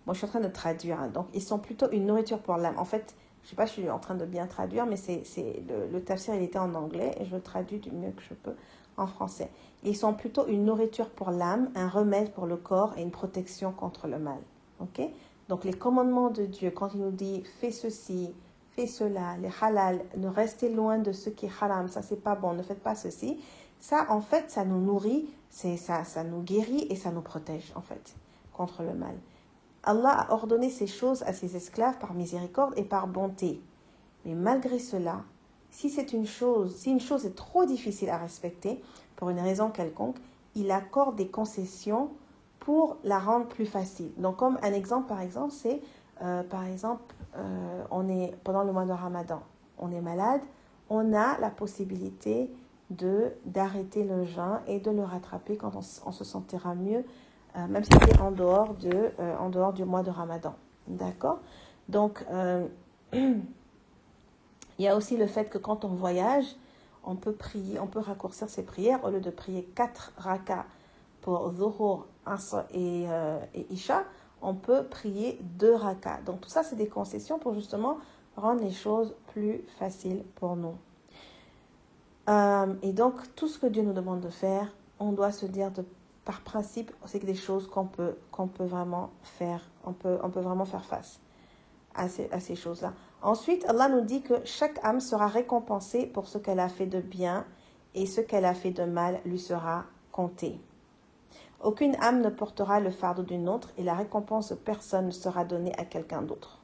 Moi, 0.06 0.14
je 0.14 0.18
suis 0.18 0.26
en 0.26 0.30
train 0.30 0.40
de 0.40 0.48
traduire. 0.48 1.00
Hein, 1.00 1.08
donc, 1.08 1.26
ils 1.34 1.42
sont 1.42 1.58
plutôt 1.58 1.90
une 1.90 2.06
nourriture 2.06 2.38
pour 2.38 2.56
l'âme. 2.56 2.78
En 2.78 2.84
fait, 2.84 3.14
je 3.42 3.50
sais 3.50 3.56
pas, 3.56 3.66
je 3.66 3.72
suis 3.72 3.90
en 3.90 3.98
train 3.98 4.14
de 4.14 4.24
bien 4.24 4.46
traduire, 4.46 4.86
mais 4.86 4.96
c'est 4.96 5.22
le, 5.68 5.86
le 5.92 6.02
tafsir, 6.02 6.34
il 6.34 6.42
était 6.42 6.58
en 6.58 6.74
anglais 6.74 7.14
et 7.20 7.24
je 7.24 7.34
le 7.34 7.42
traduis 7.42 7.78
du 7.78 7.90
mieux 7.90 8.10
que 8.10 8.22
je 8.22 8.34
peux 8.34 8.54
en 8.96 9.06
français. 9.06 9.50
Ils 9.82 9.96
sont 9.96 10.14
plutôt 10.14 10.46
une 10.46 10.64
nourriture 10.64 11.10
pour 11.10 11.30
l'âme, 11.30 11.70
un 11.74 11.88
remède 11.88 12.32
pour 12.32 12.46
le 12.46 12.56
corps 12.56 12.94
et 12.96 13.02
une 13.02 13.10
protection 13.10 13.72
contre 13.72 14.06
le 14.06 14.18
mal. 14.18 14.38
Ok? 14.80 15.00
Donc 15.48 15.64
les 15.64 15.72
commandements 15.72 16.30
de 16.30 16.46
Dieu, 16.46 16.70
quand 16.70 16.94
il 16.94 17.00
nous 17.00 17.10
dit 17.10 17.42
fais 17.60 17.70
ceci, 17.70 18.32
fais 18.70 18.86
cela, 18.86 19.36
les 19.42 19.50
halal, 19.60 20.00
ne 20.16 20.28
restez 20.28 20.70
loin 20.72 20.98
de 20.98 21.12
ce 21.12 21.28
qui 21.28 21.46
est 21.46 21.52
haram, 21.60 21.88
ça 21.88 22.02
c'est 22.02 22.22
pas 22.22 22.34
bon, 22.34 22.54
ne 22.54 22.62
faites 22.62 22.82
pas 22.82 22.94
ceci. 22.94 23.38
Ça 23.78 24.06
en 24.08 24.20
fait, 24.20 24.50
ça 24.50 24.64
nous 24.64 24.80
nourrit, 24.80 25.28
c'est 25.50 25.76
ça, 25.76 26.04
ça 26.04 26.24
nous 26.24 26.40
guérit 26.40 26.86
et 26.88 26.96
ça 26.96 27.10
nous 27.10 27.20
protège 27.20 27.72
en 27.74 27.82
fait 27.82 28.14
contre 28.52 28.82
le 28.82 28.94
mal. 28.94 29.14
Allah 29.84 30.10
a 30.10 30.32
ordonné 30.32 30.70
ces 30.70 30.86
choses 30.86 31.22
à 31.24 31.32
ses 31.32 31.56
esclaves 31.56 31.98
par 31.98 32.14
miséricorde 32.14 32.74
et 32.76 32.84
par 32.84 33.06
bonté. 33.06 33.60
Mais 34.24 34.34
malgré 34.34 34.78
cela, 34.78 35.22
si 35.70 35.90
c'est 35.90 36.12
une 36.12 36.26
chose, 36.26 36.74
si 36.76 36.90
une 36.90 37.00
chose 37.00 37.26
est 37.26 37.34
trop 37.34 37.64
difficile 37.64 38.10
à 38.10 38.16
respecter 38.16 38.80
pour 39.16 39.30
une 39.30 39.40
raison 39.40 39.70
quelconque, 39.70 40.16
il 40.54 40.70
accorde 40.70 41.16
des 41.16 41.28
concessions 41.28 42.10
pour 42.60 42.96
la 43.04 43.18
rendre 43.18 43.46
plus 43.46 43.66
facile. 43.66 44.12
Donc, 44.16 44.36
comme 44.36 44.58
un 44.62 44.72
exemple, 44.72 45.08
par 45.08 45.20
exemple, 45.20 45.52
c'est, 45.52 45.80
euh, 46.22 46.42
par 46.42 46.64
exemple, 46.64 47.14
euh, 47.36 47.84
on 47.90 48.08
est 48.08 48.34
pendant 48.44 48.64
le 48.64 48.72
mois 48.72 48.86
de 48.86 48.92
Ramadan, 48.92 49.42
on 49.78 49.90
est 49.90 50.00
malade, 50.00 50.40
on 50.88 51.12
a 51.12 51.38
la 51.38 51.50
possibilité 51.50 52.50
de 52.90 53.32
d'arrêter 53.44 54.04
le 54.04 54.24
jeûne 54.24 54.60
et 54.66 54.78
de 54.78 54.90
le 54.90 55.02
rattraper 55.02 55.56
quand 55.56 55.72
on, 55.74 55.82
se 56.12 56.24
sentira 56.24 56.74
mieux, 56.74 57.04
euh, 57.56 57.66
même 57.68 57.84
si 57.84 57.90
c'est 58.04 58.20
en 58.20 58.30
dehors 58.30 58.74
de, 58.74 59.10
en 59.38 59.48
dehors 59.48 59.72
du 59.72 59.84
mois 59.84 60.02
de 60.02 60.10
Ramadan. 60.10 60.54
D'accord? 60.88 61.40
Donc 61.88 62.24
Il 64.78 64.84
y 64.84 64.88
a 64.88 64.96
aussi 64.96 65.16
le 65.16 65.26
fait 65.26 65.48
que 65.48 65.58
quand 65.58 65.84
on 65.84 65.88
voyage, 65.88 66.56
on 67.04 67.16
peut 67.16 67.32
prier, 67.32 67.78
on 67.78 67.86
peut 67.86 68.00
raccourcir 68.00 68.48
ses 68.48 68.64
prières 68.64 69.04
au 69.04 69.10
lieu 69.10 69.20
de 69.20 69.30
prier 69.30 69.62
quatre 69.74 70.12
rakas 70.16 70.64
pour 71.20 71.52
Zuhur, 71.54 72.06
Asr 72.26 72.64
et, 72.72 73.06
euh, 73.08 73.38
et, 73.54 73.66
Isha, 73.72 74.04
on 74.42 74.54
peut 74.54 74.84
prier 74.84 75.38
deux 75.42 75.74
rakas. 75.74 76.20
Donc 76.26 76.40
tout 76.40 76.48
ça, 76.48 76.62
c'est 76.62 76.76
des 76.76 76.88
concessions 76.88 77.38
pour 77.38 77.54
justement 77.54 77.98
rendre 78.36 78.62
les 78.62 78.72
choses 78.72 79.14
plus 79.28 79.62
faciles 79.78 80.24
pour 80.34 80.56
nous. 80.56 80.74
Euh, 82.28 82.74
et 82.82 82.92
donc 82.92 83.14
tout 83.36 83.48
ce 83.48 83.58
que 83.58 83.66
Dieu 83.66 83.82
nous 83.82 83.92
demande 83.92 84.20
de 84.20 84.30
faire, 84.30 84.72
on 84.98 85.12
doit 85.12 85.30
se 85.30 85.46
dire 85.46 85.70
de, 85.70 85.84
par 86.24 86.40
principe, 86.40 86.90
c'est 87.06 87.24
des 87.24 87.34
choses 87.34 87.68
qu'on 87.68 87.86
peut, 87.86 88.16
peut 88.32 88.64
vraiment 88.64 89.10
faire, 89.22 89.60
on 89.84 89.92
peut, 89.92 90.18
on 90.22 90.30
peut 90.30 90.40
vraiment 90.40 90.64
faire 90.64 90.84
face 90.84 91.20
à 91.94 92.08
ces, 92.08 92.28
à 92.30 92.40
ces 92.40 92.56
choses-là. 92.56 92.92
Ensuite, 93.22 93.64
Allah 93.68 93.88
nous 93.88 94.00
dit 94.00 94.22
que 94.22 94.34
chaque 94.44 94.82
âme 94.84 95.00
sera 95.00 95.26
récompensée 95.26 96.06
pour 96.06 96.26
ce 96.26 96.38
qu'elle 96.38 96.60
a 96.60 96.68
fait 96.68 96.86
de 96.86 97.00
bien 97.00 97.44
et 97.94 98.06
ce 98.06 98.20
qu'elle 98.20 98.44
a 98.44 98.54
fait 98.54 98.70
de 98.70 98.84
mal 98.84 99.20
lui 99.24 99.38
sera 99.38 99.84
compté. 100.12 100.58
Aucune 101.62 101.96
âme 101.96 102.20
ne 102.20 102.28
portera 102.28 102.80
le 102.80 102.90
fardeau 102.90 103.22
d'une 103.22 103.48
autre 103.48 103.70
et 103.78 103.82
la 103.82 103.94
récompense 103.94 104.50
de 104.50 104.54
personne 104.54 105.06
ne 105.06 105.10
sera 105.10 105.44
donnée 105.44 105.72
à 105.78 105.84
quelqu'un 105.84 106.22
d'autre. 106.22 106.58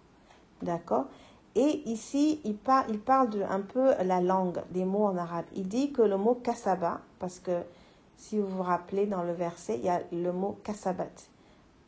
D'accord? 0.62 1.06
Et 1.54 1.82
ici, 1.88 2.40
il, 2.44 2.56
il 2.88 3.00
parle 3.00 3.30
de 3.30 3.42
un 3.42 3.60
peu 3.60 3.94
la 4.04 4.20
langue, 4.20 4.62
des 4.70 4.84
mots 4.84 5.06
en 5.06 5.16
arabe. 5.16 5.46
Il 5.54 5.68
dit 5.68 5.92
que 5.92 6.02
le 6.02 6.16
mot 6.16 6.34
kasaba, 6.34 7.00
parce 7.18 7.40
que 7.40 7.62
si 8.20 8.38
vous 8.38 8.46
vous 8.46 8.62
rappelez 8.62 9.06
dans 9.06 9.22
le 9.22 9.32
verset, 9.32 9.78
il 9.78 9.84
y 9.84 9.88
a 9.88 10.02
le 10.12 10.30
mot 10.30 10.58
kasabat. 10.62 11.08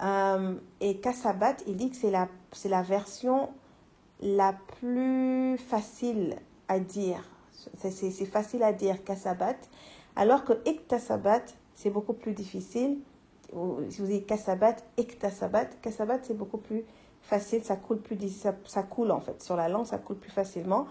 Euh, 0.02 0.54
et 0.80 0.96
kasabat, 0.96 1.56
il 1.66 1.76
dit 1.76 1.90
que 1.90 1.96
c'est 1.96 2.10
la, 2.10 2.26
la 2.64 2.82
version 2.82 3.50
la 4.22 4.54
plus 4.54 5.58
facile 5.58 6.36
à 6.68 6.78
dire. 6.78 7.22
C'est 7.76 8.24
facile 8.24 8.62
à 8.62 8.72
dire 8.72 9.04
kasabat, 9.04 9.56
alors 10.16 10.44
que 10.44 10.54
iktasabat, 10.66 11.42
c'est 11.74 11.90
beaucoup 11.90 12.14
plus 12.14 12.32
difficile. 12.32 12.98
Si 13.90 14.00
vous 14.00 14.06
dites 14.06 14.26
kasabat, 14.26 14.76
iktasabat, 14.98 15.66
kasabat, 15.82 16.20
c'est 16.22 16.36
beaucoup 16.36 16.58
plus 16.58 16.84
facile, 17.20 17.62
ça 17.62 17.76
coule 17.76 17.98
plus, 17.98 18.16
ça, 18.30 18.54
ça, 18.64 18.82
coule 18.82 19.10
en 19.10 19.20
fait. 19.20 19.42
Sur 19.42 19.56
la 19.56 19.68
langue, 19.68 19.84
ça 19.84 19.98
coule 19.98 20.16
plus 20.16 20.30
facilement. 20.30 20.86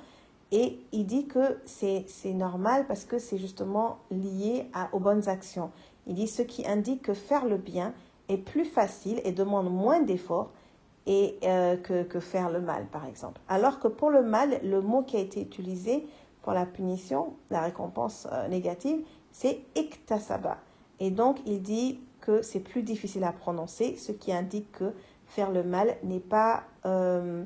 Et 0.52 0.80
il 0.92 1.06
dit 1.06 1.28
que 1.28 1.60
c'est 1.66 2.06
normal 2.34 2.86
parce 2.88 3.06
que 3.06 3.20
c'est 3.20 3.38
justement 3.38 4.00
lié 4.12 4.66
aux 4.92 5.00
bonnes 5.00 5.30
actions. 5.30 5.72
Il 6.08 6.16
dit 6.16 6.28
ce 6.28 6.42
qui 6.42 6.68
indique 6.68 7.04
que 7.04 7.14
faire 7.14 7.46
le 7.46 7.58
bien 7.58 7.94
est 8.28 8.38
plus 8.38 8.66
facile 8.66 9.22
et 9.24 9.32
demande 9.32 9.72
moins 9.72 10.02
d'efforts 10.02 10.52
euh, 11.08 11.78
que, 11.78 12.04
que, 12.04 12.20
faire 12.20 12.50
le 12.50 12.62
mal, 12.62 12.86
par 12.86 13.06
exemple. 13.06 13.42
Alors 13.50 13.80
que 13.80 13.88
pour 13.88 14.10
le 14.10 14.22
mal, 14.22 14.60
le 14.64 14.82
mot 14.82 15.02
qui 15.02 15.18
a 15.18 15.20
été 15.20 15.42
utilisé 15.42 16.06
pour 16.42 16.54
la 16.54 16.66
punition, 16.66 17.34
la 17.50 17.62
récompense 17.62 18.28
euh, 18.32 18.48
négative, 18.48 19.00
c'est 19.32 19.62
iktasaba. 19.76 20.58
Et 21.00 21.10
donc, 21.12 21.40
il 21.46 21.62
dit 21.62 22.00
que 22.20 22.42
c'est 22.42 22.60
plus 22.60 22.84
difficile 22.84 23.24
à 23.24 23.32
prononcer, 23.32 23.96
ce 23.98 24.12
qui 24.12 24.32
indique 24.32 24.72
que 24.74 24.94
faire 25.26 25.52
le 25.52 25.64
mal 25.64 25.98
n'est 26.04 26.20
pas, 26.20 26.64
euh, 26.86 27.44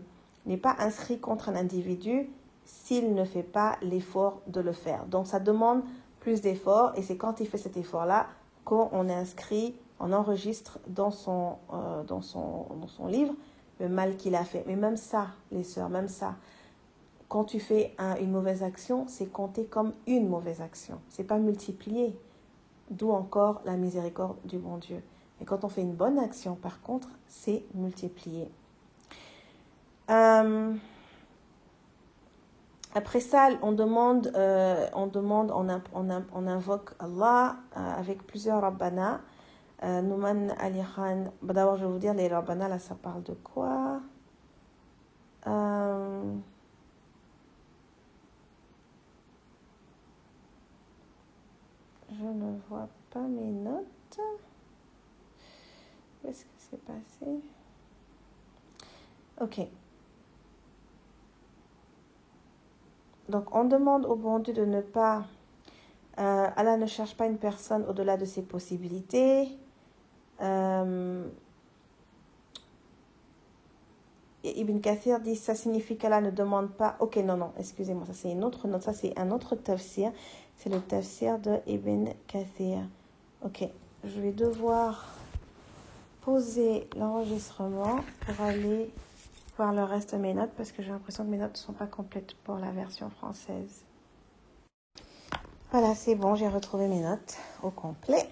pas 0.62 0.76
inscrit 0.80 1.20
contre 1.20 1.50
un 1.50 1.56
individu 1.56 2.30
s'il 2.66 3.14
ne 3.14 3.24
fait 3.24 3.44
pas 3.44 3.78
l'effort 3.82 4.42
de 4.48 4.60
le 4.60 4.74
faire. 4.74 5.06
Donc, 5.06 5.28
ça 5.28 5.40
demande 5.40 5.84
plus 6.20 6.42
d'efforts 6.42 6.92
et 6.96 7.02
c'est 7.02 7.18
quand 7.18 7.40
il 7.40 7.48
fait 7.48 7.58
cet 7.58 7.78
effort-là 7.78 8.28
qu'on 8.66 9.10
inscrit 9.10 9.76
on 10.00 10.12
enregistre 10.12 10.80
dans 10.88 11.12
son, 11.12 11.58
euh, 11.74 12.04
dans 12.04 12.22
son 12.22 13.08
livre 13.08 13.34
le 13.80 13.90
mal 13.90 14.16
qu'il 14.18 14.36
a 14.36 14.44
fait. 14.44 14.64
Mais 14.68 14.76
même 14.76 14.98
ça, 14.98 15.28
les 15.52 15.64
sœurs, 15.64 15.90
même 15.90 16.08
ça, 16.08 16.36
quand 17.28 17.44
tu 17.44 17.60
fais 17.60 17.96
une 18.22 18.32
mauvaise 18.32 18.64
action, 18.64 19.06
c'est 19.08 19.32
compté 19.32 19.66
comme 19.66 19.94
une 20.08 20.30
mauvaise 20.30 20.62
action. 20.62 21.00
C'est 21.10 21.24
pas 21.24 21.38
multiplié. 21.38 22.18
D'où 22.92 23.12
encore 23.12 23.62
la 23.66 23.78
miséricorde 23.78 24.38
du 24.46 24.60
bon 24.60 24.78
Dieu. 24.78 25.02
Et 25.42 25.46
quand 25.46 25.64
on 25.64 25.70
fait 25.70 25.82
une 25.82 25.96
bonne 25.96 26.20
action, 26.20 26.56
par 26.56 26.82
contre, 26.82 27.10
c'est 27.28 27.66
multiplié. 27.74 28.48
Euh, 30.12 30.74
après 32.96 33.20
ça, 33.20 33.50
on 33.62 33.74
demande, 33.74 34.32
euh, 34.36 34.88
on, 34.94 36.48
invoque 36.48 36.92
Allah 37.00 37.58
avec 37.76 38.26
plusieurs 38.26 38.62
rabbana. 38.62 39.22
Euh, 39.84 40.02
Nouman 40.02 40.52
Ali 40.58 40.80
Khan, 40.96 41.26
bah, 41.42 41.54
d'abord 41.54 41.76
je 41.76 41.86
vais 41.86 41.92
vous 41.92 42.00
dire 42.00 42.14
les 42.14 42.30
Rabbana, 42.30 42.70
là 42.70 42.80
ça 42.80 42.96
parle 42.96 43.24
de 43.24 43.34
quoi? 43.34 44.00
Euh, 45.48 46.34
Je 52.18 52.24
ne 52.24 52.58
vois 52.70 52.88
pas 53.12 53.20
mes 53.20 53.52
notes. 53.52 54.20
Où 56.24 56.30
est-ce 56.30 56.46
que 56.46 56.52
c'est 56.58 56.84
passé? 56.86 57.42
Ok. 59.42 59.60
Donc 63.30 63.56
on 63.56 63.64
demande 63.64 64.06
au 64.06 64.16
bon 64.16 64.40
Dieu 64.40 64.54
de 64.54 64.66
ne 64.66 64.82
pas... 64.82 65.26
Euh, 66.18 66.48
Allah 66.56 66.78
ne 66.78 66.86
cherche 66.86 67.16
pas 67.18 67.26
une 67.26 67.38
personne 67.38 67.86
au-delà 67.90 68.18
de 68.18 68.26
ses 68.26 68.42
possibilités. 68.42 69.50
Euh, 70.42 71.28
Ibn 74.44 74.80
Kathir 74.80 75.20
dit 75.20 75.36
ça 75.36 75.56
signifie 75.56 75.98
qu'Allah 75.98 76.22
ne 76.22 76.32
demande 76.32 76.70
pas. 76.72 76.96
Ok, 77.00 77.18
non, 77.18 77.38
non, 77.38 77.52
excusez-moi, 77.58 78.06
ça 78.06 78.14
c'est 78.14 78.32
une 78.32 78.44
autre 78.44 78.68
note, 78.68 78.84
ça 78.84 78.94
c'est 78.94 79.18
un 79.18 79.32
autre 79.32 79.56
tafsir. 79.56 80.12
C'est 80.58 80.70
le 80.70 80.80
tafsir 80.80 81.40
de 81.40 81.58
Ibn 81.68 82.10
Kathir. 82.28 82.80
Ok, 83.44 83.68
je 84.04 84.22
vais 84.22 84.32
devoir 84.32 85.06
poser 86.22 86.88
l'enregistrement 86.98 88.00
pour 88.26 88.46
aller 88.46 88.90
voir 89.58 89.74
le 89.74 89.84
reste 89.84 90.14
de 90.14 90.20
mes 90.20 90.34
notes 90.34 90.52
parce 90.58 90.72
que 90.72 90.82
j'ai 90.84 90.92
l'impression 90.92 91.24
que 91.24 91.30
mes 91.30 91.38
notes 91.38 91.54
ne 91.54 91.58
sont 91.58 91.74
pas 91.74 91.88
complètes 91.88 92.36
pour 92.44 92.58
la 92.58 92.72
version 92.72 93.10
française. 93.10 93.84
Voilà, 95.72 95.96
c'est 95.96 96.16
bon, 96.16 96.36
j'ai 96.36 96.48
retrouvé 96.48 96.88
mes 96.88 97.02
notes 97.02 97.38
au 97.64 97.70
complet. 97.70 98.30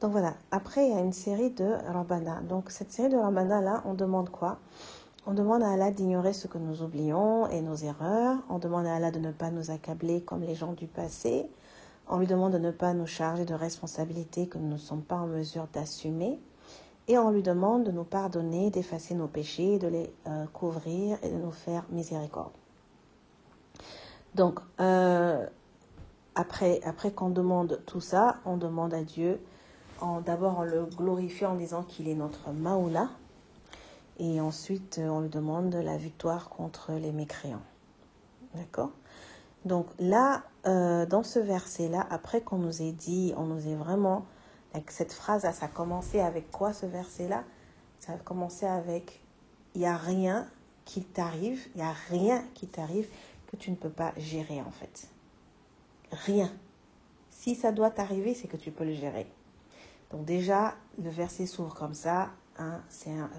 Donc 0.00 0.12
voilà, 0.12 0.34
après 0.50 0.86
il 0.86 0.92
y 0.92 0.96
a 0.96 1.00
une 1.00 1.12
série 1.12 1.50
de 1.50 1.76
Rabbana. 1.92 2.40
Donc 2.42 2.70
cette 2.70 2.92
série 2.92 3.08
de 3.08 3.16
Rabbana 3.16 3.60
là, 3.60 3.82
on 3.84 3.94
demande 3.94 4.30
quoi? 4.30 4.58
On 5.24 5.34
demande 5.34 5.62
à 5.62 5.70
Allah 5.70 5.92
d'ignorer 5.92 6.32
ce 6.32 6.48
que 6.48 6.58
nous 6.58 6.82
oublions 6.82 7.46
et 7.48 7.60
nos 7.60 7.76
erreurs. 7.76 8.38
On 8.48 8.58
demande 8.58 8.86
à 8.86 8.96
Allah 8.96 9.12
de 9.12 9.20
ne 9.20 9.30
pas 9.30 9.50
nous 9.50 9.70
accabler 9.70 10.20
comme 10.20 10.42
les 10.42 10.56
gens 10.56 10.72
du 10.72 10.88
passé. 10.88 11.48
On 12.08 12.18
lui 12.18 12.26
demande 12.26 12.52
de 12.52 12.58
ne 12.58 12.72
pas 12.72 12.92
nous 12.94 13.06
charger 13.06 13.44
de 13.44 13.54
responsabilités 13.54 14.48
que 14.48 14.58
nous 14.58 14.68
ne 14.68 14.76
sommes 14.76 15.02
pas 15.02 15.14
en 15.14 15.28
mesure 15.28 15.68
d'assumer. 15.72 16.40
Et 17.08 17.18
on 17.18 17.30
lui 17.30 17.42
demande 17.42 17.84
de 17.84 17.90
nous 17.90 18.04
pardonner, 18.04 18.70
d'effacer 18.70 19.14
nos 19.14 19.26
péchés, 19.26 19.78
de 19.78 19.88
les 19.88 20.12
euh, 20.26 20.46
couvrir 20.52 21.18
et 21.22 21.30
de 21.30 21.36
nous 21.36 21.50
faire 21.50 21.84
miséricorde. 21.90 22.52
Donc, 24.34 24.60
euh, 24.80 25.44
après, 26.34 26.80
après 26.84 27.10
qu'on 27.10 27.30
demande 27.30 27.80
tout 27.86 28.00
ça, 28.00 28.36
on 28.44 28.56
demande 28.56 28.94
à 28.94 29.02
Dieu, 29.02 29.40
d'abord 30.24 30.58
en 30.58 30.64
le 30.64 30.86
glorifiant 30.86 31.52
en 31.52 31.54
disant 31.56 31.82
qu'il 31.82 32.08
est 32.08 32.14
notre 32.14 32.50
Maoula, 32.50 33.08
et 34.18 34.40
ensuite 34.40 35.00
on 35.02 35.20
lui 35.20 35.28
demande 35.28 35.74
la 35.74 35.96
victoire 35.96 36.48
contre 36.48 36.92
les 36.92 37.12
mécréants. 37.12 37.62
D'accord? 38.54 38.90
Donc 39.64 39.86
là, 39.98 40.42
euh, 40.66 41.06
dans 41.06 41.22
ce 41.22 41.38
verset-là, 41.38 42.06
après 42.10 42.40
qu'on 42.40 42.58
nous 42.58 42.82
ait 42.82 42.92
dit, 42.92 43.32
on 43.36 43.44
nous 43.44 43.68
ait 43.68 43.74
vraiment 43.74 44.24
cette 44.88 45.12
phrase, 45.12 45.42
ça 45.42 45.66
a 45.66 45.68
commencé 45.68 46.20
avec 46.20 46.50
quoi 46.50 46.72
ce 46.72 46.86
verset-là? 46.86 47.44
Ça 47.98 48.14
a 48.14 48.16
commencé 48.16 48.66
avec 48.66 49.22
il 49.74 49.80
n'y 49.80 49.86
a 49.86 49.96
rien 49.96 50.46
qui 50.84 51.02
t'arrive, 51.02 51.66
il 51.74 51.82
n'y 51.82 51.86
a 51.86 51.94
rien 52.08 52.44
qui 52.54 52.66
t'arrive 52.66 53.08
que 53.46 53.56
tu 53.56 53.70
ne 53.70 53.76
peux 53.76 53.90
pas 53.90 54.12
gérer 54.16 54.60
en 54.60 54.70
fait. 54.70 55.08
Rien. 56.10 56.50
Si 57.30 57.54
ça 57.54 57.72
doit 57.72 57.90
t'arriver, 57.90 58.34
c'est 58.34 58.48
que 58.48 58.56
tu 58.56 58.70
peux 58.70 58.84
le 58.84 58.94
gérer. 58.94 59.26
Donc 60.10 60.24
déjà, 60.24 60.74
le 61.02 61.10
verset 61.10 61.46
s'ouvre 61.46 61.74
comme 61.74 61.94
ça. 61.94 62.30
Hein, 62.58 62.82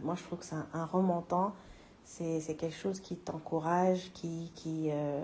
moi, 0.02 0.16
je 0.16 0.24
trouve 0.24 0.40
que 0.40 0.46
c'est 0.46 0.56
un, 0.74 0.86
remontant. 0.86 1.54
C'est 2.04 2.56
quelque 2.58 2.76
chose 2.76 3.00
qui 3.00 3.16
t'encourage, 3.16 4.12
qui, 4.14 4.52
euh, 4.92 5.24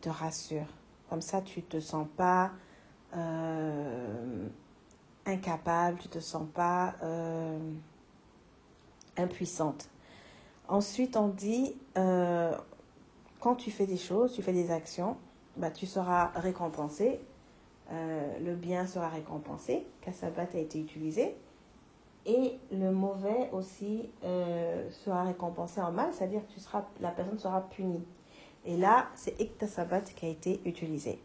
te 0.00 0.08
rassure. 0.08 0.66
Comme 1.08 1.22
ça, 1.22 1.40
tu 1.40 1.60
ne 1.60 1.64
te 1.64 1.80
sens 1.80 2.06
pas... 2.16 2.50
Euh, 3.16 4.48
incapable, 5.30 5.98
tu 5.98 6.08
te 6.08 6.18
sens 6.18 6.46
pas 6.54 6.94
euh, 7.02 7.58
impuissante. 9.16 9.88
Ensuite, 10.68 11.16
on 11.16 11.28
dit, 11.28 11.76
euh, 11.96 12.56
quand 13.40 13.56
tu 13.56 13.70
fais 13.70 13.86
des 13.86 13.96
choses, 13.96 14.32
tu 14.32 14.42
fais 14.42 14.52
des 14.52 14.70
actions, 14.70 15.16
bah, 15.56 15.70
tu 15.70 15.86
seras 15.86 16.32
récompensé. 16.34 17.20
Euh, 17.92 18.38
le 18.38 18.54
bien 18.54 18.86
sera 18.86 19.08
récompensé, 19.08 19.84
Kassabat 20.02 20.46
a 20.54 20.58
été 20.58 20.78
utilisé. 20.78 21.34
Et 22.26 22.58
le 22.70 22.92
mauvais 22.92 23.48
aussi 23.52 24.10
sera 24.22 25.24
récompensé 25.24 25.80
en 25.80 25.90
mal, 25.90 26.12
c'est-à-dire 26.12 26.42
que 26.42 26.78
la 27.00 27.10
personne 27.10 27.38
sera 27.38 27.62
punie. 27.62 28.04
Et 28.66 28.76
là, 28.76 29.08
c'est 29.14 29.40
Iktasabat 29.40 30.02
qui 30.02 30.26
a 30.26 30.28
été 30.28 30.60
utilisé. 30.66 31.18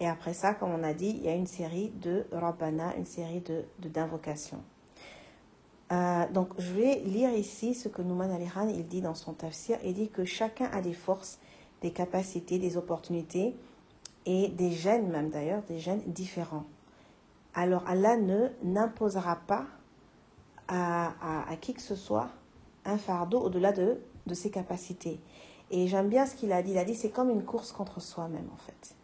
Et 0.00 0.08
après 0.08 0.32
ça, 0.32 0.54
comme 0.54 0.70
on 0.70 0.82
a 0.82 0.94
dit, 0.94 1.10
il 1.10 1.22
y 1.22 1.28
a 1.28 1.34
une 1.34 1.46
série 1.46 1.90
de 2.00 2.24
Rabbana, 2.32 2.96
une 2.96 3.04
série 3.04 3.40
de, 3.40 3.64
d'invocations. 3.78 4.62
Euh, 5.92 6.26
donc, 6.32 6.48
je 6.58 6.72
vais 6.72 7.00
lire 7.00 7.34
ici 7.34 7.74
ce 7.74 7.88
que 7.88 8.00
Nouman 8.00 8.30
Alihan 8.30 8.66
il 8.68 8.86
dit 8.86 9.02
dans 9.02 9.14
son 9.14 9.34
tafsir. 9.34 9.78
Il 9.84 9.92
dit 9.92 10.08
que 10.08 10.24
chacun 10.24 10.70
a 10.72 10.80
des 10.80 10.94
forces, 10.94 11.38
des 11.82 11.90
capacités, 11.90 12.58
des 12.58 12.78
opportunités 12.78 13.54
et 14.24 14.48
des 14.48 14.70
gènes, 14.70 15.10
même 15.10 15.28
d'ailleurs, 15.28 15.62
des 15.64 15.78
gènes 15.78 16.02
différents. 16.06 16.64
Alors, 17.52 17.86
Allah 17.86 18.16
ne 18.16 18.48
n'imposera 18.62 19.36
pas 19.36 19.66
à, 20.68 21.50
à, 21.50 21.56
qui 21.56 21.74
que 21.74 21.82
ce 21.82 21.96
soit 21.96 22.30
un 22.86 22.96
fardeau 22.96 23.40
au-delà 23.40 23.72
de, 23.72 24.00
de 24.26 24.34
ses 24.34 24.50
capacités. 24.50 25.20
Et 25.70 25.88
j'aime 25.88 26.08
bien 26.08 26.24
ce 26.24 26.36
qu'il 26.36 26.52
a 26.52 26.62
dit. 26.62 26.70
Il 26.70 26.78
a 26.78 26.84
dit 26.84 26.94
c'est 26.94 27.10
comme 27.10 27.28
une 27.28 27.44
course 27.44 27.72
contre 27.72 28.00
soi-même, 28.00 28.48
en 28.54 28.56
fait 28.56 28.94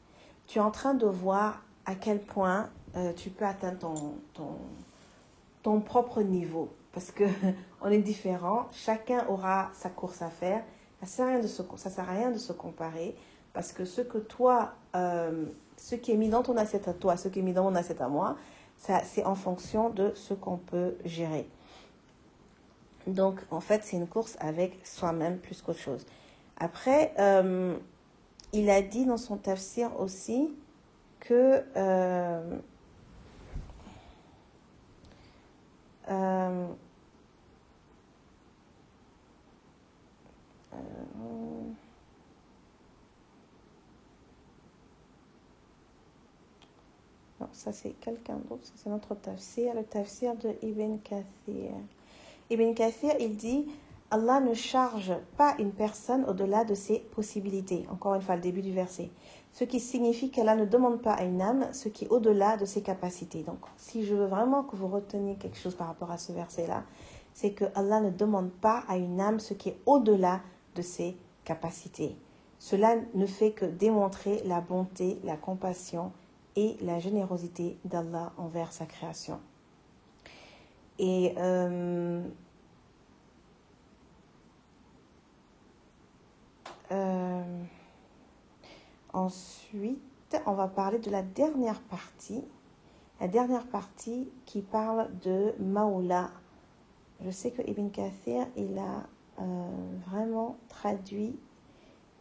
tu 0.46 0.58
es 0.58 0.62
en 0.62 0.70
train 0.70 0.94
de 0.94 1.06
voir 1.06 1.62
à 1.84 1.94
quel 1.94 2.20
point 2.20 2.70
euh, 2.96 3.12
tu 3.12 3.30
peux 3.30 3.44
atteindre 3.44 3.78
ton, 3.78 4.14
ton, 4.34 4.58
ton 5.62 5.80
propre 5.80 6.22
niveau. 6.22 6.68
Parce 6.92 7.10
que 7.10 7.24
on 7.82 7.90
est 7.90 7.98
différents, 7.98 8.66
chacun 8.72 9.26
aura 9.28 9.70
sa 9.74 9.90
course 9.90 10.22
à 10.22 10.30
faire. 10.30 10.62
Ça 11.04 11.24
ne 11.38 11.46
sert, 11.46 11.98
à 11.98 12.12
rien 12.12 12.30
de 12.30 12.38
se 12.38 12.52
comparer 12.52 13.14
parce 13.52 13.72
que 13.72 13.84
ce 13.84 14.00
que 14.00 14.18
toi, 14.18 14.72
euh, 14.96 15.44
ce 15.76 15.94
qui 15.94 16.12
est 16.12 16.16
mis 16.16 16.28
dans 16.28 16.42
ton 16.42 16.56
assiette 16.56 16.88
à 16.88 16.94
toi, 16.94 17.16
ce 17.16 17.28
qui 17.28 17.38
est 17.38 17.42
mis 17.42 17.52
dans 17.52 17.64
mon 17.64 17.74
assiette 17.74 18.00
à 18.00 18.08
moi, 18.08 18.36
c'est 18.76 19.24
en 19.24 19.34
fonction 19.34 19.88
de 19.90 20.12
ce 20.14 20.34
qu'on 20.34 20.58
peut 20.58 20.96
gérer. 21.04 21.48
Donc, 23.06 23.40
en 23.50 23.60
fait, 23.60 23.82
c'est 23.84 23.96
une 23.96 24.08
course 24.08 24.36
avec 24.40 24.78
soi-même 24.84 25.38
plus 25.38 25.62
qu'autre 25.62 25.78
chose. 25.78 26.04
Après, 26.58 27.14
euh, 27.18 27.76
il 28.56 28.70
a 28.70 28.80
dit 28.80 29.04
dans 29.04 29.18
son 29.18 29.36
tafsir 29.36 30.00
aussi 30.00 30.48
que 31.20 31.62
euh, 31.76 32.58
euh, 36.08 36.66
non, 47.38 47.48
ça 47.52 47.72
c'est 47.72 47.90
quelqu'un 48.00 48.36
d'autre, 48.48 48.62
c'est 48.74 48.88
notre 48.88 49.14
tafsir, 49.16 49.74
le 49.74 49.84
tafsir 49.84 50.34
de 50.36 50.54
Ibn 50.62 50.96
Kathir. 51.04 51.72
Ibn 52.48 52.72
Kathir, 52.72 53.16
il 53.20 53.36
dit 53.36 53.66
Allah 54.10 54.40
ne 54.40 54.54
charge 54.54 55.12
pas 55.36 55.56
une 55.58 55.72
personne 55.72 56.24
au-delà 56.26 56.64
de 56.64 56.74
ses 56.74 57.00
possibilités. 57.00 57.86
Encore 57.90 58.14
une 58.14 58.22
fois, 58.22 58.36
le 58.36 58.40
début 58.40 58.62
du 58.62 58.72
verset. 58.72 59.10
Ce 59.52 59.64
qui 59.64 59.80
signifie 59.80 60.30
qu'Allah 60.30 60.54
ne 60.54 60.64
demande 60.64 61.02
pas 61.02 61.14
à 61.14 61.24
une 61.24 61.42
âme 61.42 61.66
ce 61.72 61.88
qui 61.88 62.04
est 62.04 62.08
au-delà 62.08 62.56
de 62.56 62.64
ses 62.64 62.82
capacités. 62.82 63.42
Donc, 63.42 63.58
si 63.76 64.04
je 64.04 64.14
veux 64.14 64.26
vraiment 64.26 64.62
que 64.62 64.76
vous 64.76 64.86
reteniez 64.86 65.34
quelque 65.36 65.58
chose 65.58 65.74
par 65.74 65.88
rapport 65.88 66.12
à 66.12 66.18
ce 66.18 66.30
verset-là, 66.32 66.84
c'est 67.32 67.52
que 67.52 67.64
Allah 67.74 68.00
ne 68.00 68.10
demande 68.10 68.50
pas 68.50 68.84
à 68.88 68.96
une 68.96 69.20
âme 69.20 69.40
ce 69.40 69.54
qui 69.54 69.70
est 69.70 69.78
au-delà 69.86 70.40
de 70.76 70.82
ses 70.82 71.16
capacités. 71.44 72.16
Cela 72.58 72.96
ne 73.14 73.26
fait 73.26 73.52
que 73.52 73.64
démontrer 73.64 74.42
la 74.44 74.60
bonté, 74.60 75.18
la 75.24 75.36
compassion 75.36 76.12
et 76.54 76.76
la 76.80 76.98
générosité 76.98 77.76
d'Allah 77.84 78.32
envers 78.38 78.72
sa 78.72 78.86
création. 78.86 79.40
Et 80.98 81.34
euh, 81.36 82.22
Euh, 86.92 87.42
ensuite, 89.12 90.40
on 90.46 90.52
va 90.52 90.68
parler 90.68 90.98
de 90.98 91.10
la 91.10 91.22
dernière 91.22 91.80
partie. 91.80 92.44
La 93.20 93.28
dernière 93.28 93.66
partie 93.66 94.30
qui 94.44 94.62
parle 94.62 95.08
de 95.20 95.54
Maoula. 95.58 96.30
Je 97.24 97.30
sais 97.30 97.50
que 97.50 97.62
Ibn 97.62 97.88
Kathir, 97.88 98.46
il 98.56 98.78
a 98.78 99.06
euh, 99.40 99.96
vraiment 100.06 100.56
traduit 100.68 101.38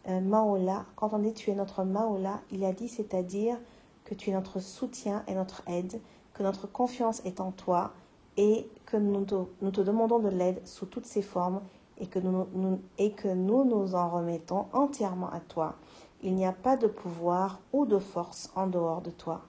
euh, 0.08 0.22
Maoula. 0.22 0.86
Quand 0.96 1.14
on 1.14 1.20
dit 1.20 1.34
tu 1.34 1.52
es 1.52 1.56
notre 1.56 1.84
Maoula, 1.84 2.42
il 2.52 2.64
a 2.64 2.72
dit 2.72 2.88
c'est-à-dire 2.88 3.58
que 4.06 4.16
tu 4.16 4.30
es 4.30 4.34
notre 4.34 4.60
soutien 4.60 5.24
et 5.28 5.36
notre 5.36 5.64
aide, 5.68 6.00
que 6.34 6.44
notre 6.44 6.68
confiance 6.68 7.24
est 7.26 7.42
en 7.42 7.52
toi 7.52 7.94
et 8.38 8.70
que 8.86 8.98
nous 8.98 9.26
te 9.26 9.82
demandons 9.82 10.20
de 10.20 10.30
l'aide 10.30 10.66
sous 10.66 10.86
toutes 10.86 11.06
ses 11.06 11.22
formes 11.22 11.62
et 12.00 12.08
que 12.08 12.20
nous, 12.20 12.80
et 12.98 13.12
que 13.12 13.28
nous 13.28 13.64
nous 13.64 13.96
en 13.96 14.10
remettons 14.10 14.66
entièrement 14.74 15.32
à 15.32 15.40
toi. 15.40 15.76
Il 16.24 16.36
n'y 16.36 16.46
a 16.46 16.52
pas 16.52 16.78
de 16.78 16.88
pouvoir 16.88 17.60
ou 17.72 17.86
de 17.86 18.00
force 18.00 18.52
en 18.56 18.68
dehors 18.68 19.02
de 19.02 19.12
toi. 19.12 19.42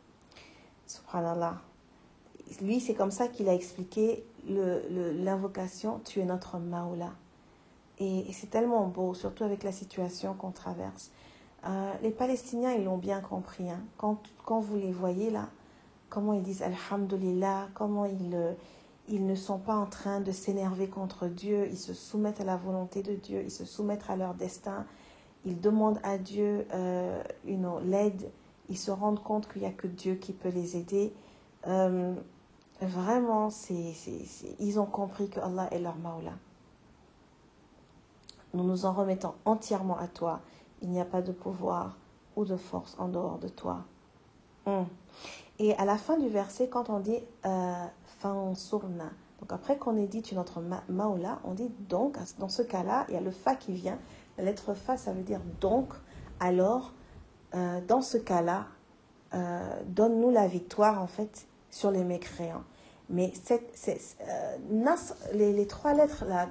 Subhanallah. 0.87 1.61
Lui, 2.61 2.81
c'est 2.81 2.95
comme 2.95 3.11
ça 3.11 3.29
qu'il 3.29 3.49
a 3.49 3.55
expliqué 3.55 4.25
l'invocation 4.49 6.01
Tu 6.05 6.21
es 6.21 6.25
notre 6.25 6.59
Maoula. 6.59 7.11
Et, 7.99 8.27
c'est 8.33 8.51
tellement 8.51 8.87
beau, 8.87 9.15
surtout 9.15 9.45
avec 9.45 9.63
la 9.63 9.73
situation 9.73 10.35
qu'on 10.35 10.51
traverse. 10.51 11.11
Euh, 11.67 11.93
les 12.03 12.11
Palestiniens, 12.11 12.73
ils 12.73 12.85
l'ont 12.85 12.99
bien 12.99 13.21
compris. 13.21 13.71
Hein. 13.71 13.81
Quand, 13.97 14.19
quand 14.45 14.61
vous 14.61 14.77
les 14.77 14.93
voyez 14.93 15.31
là, 15.31 15.49
comment 16.11 16.35
ils 16.35 16.43
disent 16.43 16.63
Alhamdulillah, 16.63 17.69
comment 17.75 18.05
ils, 18.05 18.55
ils 19.09 19.27
ne 19.27 19.35
sont 19.35 19.59
pas 19.59 19.75
en 19.75 19.87
train 19.87 20.21
de 20.21 20.33
s'énerver 20.33 20.88
contre 20.88 21.27
Dieu, 21.27 21.69
ils 21.71 21.79
se 21.79 21.95
soumettent 21.95 22.40
à 22.40 22.45
la 22.45 22.57
volonté 22.57 23.03
de 23.03 23.14
Dieu, 23.14 23.42
ils 23.45 23.51
se 23.51 23.64
soumettent 23.64 24.09
à 24.09 24.16
leur 24.16 24.35
destin, 24.35 24.85
ils 25.45 25.61
demandent 25.61 26.01
à 26.03 26.19
Dieu 26.19 26.66
euh, 26.73 27.23
l'aide, 27.85 28.31
ils 28.69 28.79
se 28.79 28.90
rendent 28.90 29.23
compte 29.23 29.49
qu'il 29.51 29.62
n'y 29.62 29.69
a 29.69 29.73
que 29.73 29.87
Dieu 29.87 30.16
qui 30.16 30.33
peut 30.33 30.49
les 30.49 30.77
aider. 30.77 31.12
Euh, 31.69 32.14
vraiment, 32.81 33.49
ils 34.59 34.81
ont 34.81 34.87
compris 34.87 35.29
que 35.29 35.40
Allah 35.40 35.69
est 35.71 35.79
leur 35.79 35.97
Maoula. 35.97 36.33
Nous 38.55 38.64
nous 38.64 38.87
en 38.87 38.92
remettons 38.92 39.35
entièrement 39.45 39.99
à 39.99 40.09
toi. 40.09 40.40
Il 40.83 40.90
n'y 40.90 41.01
a 41.01 41.05
pas 41.05 41.23
de 41.23 41.33
pouvoir 41.33 41.97
ou 42.35 42.45
de 42.45 42.57
force 42.57 42.97
en 42.99 43.09
dehors 43.09 43.38
de 43.38 43.49
toi. 43.49 43.85
Hmm. 44.66 44.85
Et 45.59 45.75
à 45.77 45.85
la 45.85 45.97
fin 45.97 46.19
du 46.19 46.29
verset, 46.29 46.69
quand 46.69 46.90
on 46.90 47.01
dit 47.01 47.19
euh, 47.45 47.87
fansurna, 48.35 49.11
donc 49.41 49.53
après 49.53 49.77
qu'on 49.77 49.97
ait 49.97 50.07
dit 50.07 50.23
tu 50.23 50.35
notre 50.35 50.62
maoula, 50.89 51.41
on 51.45 51.55
dit 51.55 51.71
donc, 51.89 52.17
dans 52.39 52.49
ce 52.49 52.62
cas-là, 52.62 53.05
il 53.09 53.15
y 53.15 53.17
a 53.17 53.21
le 53.21 53.31
fa 53.31 53.55
qui 53.55 53.73
vient. 53.73 53.99
La 54.39 54.45
lettre 54.45 54.75
fa, 54.75 54.97
ça 54.97 55.12
veut 55.12 55.23
dire 55.23 55.41
donc, 55.61 55.93
alors, 56.41 56.93
euh, 57.55 57.81
dans 57.87 58.03
ce 58.03 58.19
cas-là, 58.19 58.67
euh, 59.35 59.83
donne-nous 59.87 60.31
la 60.31 60.47
victoire 60.47 61.03
en 61.03 61.07
fait 61.07 61.47
sur 61.71 61.91
les 61.91 62.05
mécréants. 62.05 62.65
Mais 63.09 63.33
cette, 63.45 63.89
euh, 63.89 64.57
les, 65.33 65.67
trois 65.67 65.95
lettres 65.95 66.25
là 66.27 66.47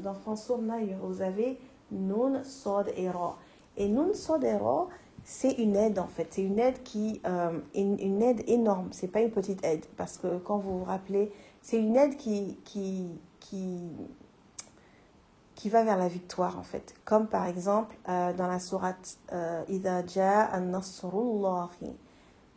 dans 0.00 0.14
Fansurna, 0.14 0.76
vous 1.00 1.22
avez 1.22 1.60
Nun, 1.92 2.42
Sod 2.42 2.90
et 2.96 3.08
Ra. 3.08 3.38
Et 3.76 3.88
Nun, 3.88 4.12
Sod 4.14 4.42
et 4.42 4.56
Ra, 4.56 4.88
c'est 5.24 5.52
une 5.52 5.76
aide 5.76 5.98
en 5.98 6.06
fait. 6.06 6.28
C'est 6.30 6.42
une 6.42 6.58
aide 6.58 6.82
qui, 6.82 7.20
euh, 7.26 7.58
une, 7.74 7.98
une, 8.00 8.22
aide 8.22 8.42
énorme. 8.48 8.88
C'est 8.92 9.08
pas 9.08 9.20
une 9.20 9.30
petite 9.30 9.64
aide 9.64 9.84
parce 9.96 10.18
que 10.18 10.38
quand 10.38 10.58
vous 10.58 10.80
vous 10.80 10.84
rappelez, 10.84 11.32
c'est 11.60 11.78
une 11.78 11.96
aide 11.96 12.16
qui, 12.16 12.58
qui, 12.64 13.08
qui, 13.40 13.80
qui 15.54 15.68
va 15.68 15.84
vers 15.84 15.96
la 15.96 16.08
victoire 16.08 16.58
en 16.58 16.62
fait. 16.62 16.94
Comme 17.04 17.28
par 17.28 17.46
exemple 17.46 17.96
euh, 18.08 18.32
dans 18.32 18.46
la 18.48 18.58
sourate 18.58 19.18
euh, 19.32 19.62
Ida 19.68 20.02
an-nasrullahi 20.52 21.96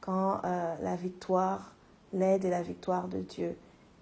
quand 0.05 0.39
euh, 0.43 0.75
la 0.81 0.95
victoire, 0.95 1.73
l'aide 2.13 2.45
et 2.45 2.49
la 2.49 2.61
victoire 2.61 3.07
de 3.07 3.21
Dieu. 3.21 3.57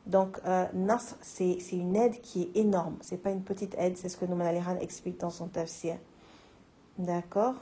Donc, 0.06 0.38
euh, 0.45 0.65
Nasr, 0.73 1.15
c'est 1.21 1.58
une 1.71 1.95
aide 1.95 2.19
qui 2.19 2.43
est 2.43 2.58
énorme. 2.60 2.97
C'est 2.99 3.17
pas 3.17 3.32
une 3.32 3.43
petite 3.43 3.73
aide, 3.78 3.97
c'est 3.97 4.10
ce 4.10 4.17
que 4.17 4.26
Nouman 4.26 4.45
Aliran 4.45 4.76
explique 4.82 5.19
dans 5.19 5.30
son 5.30 5.47
tafsir. 5.47 5.95
D'accord? 6.97 7.56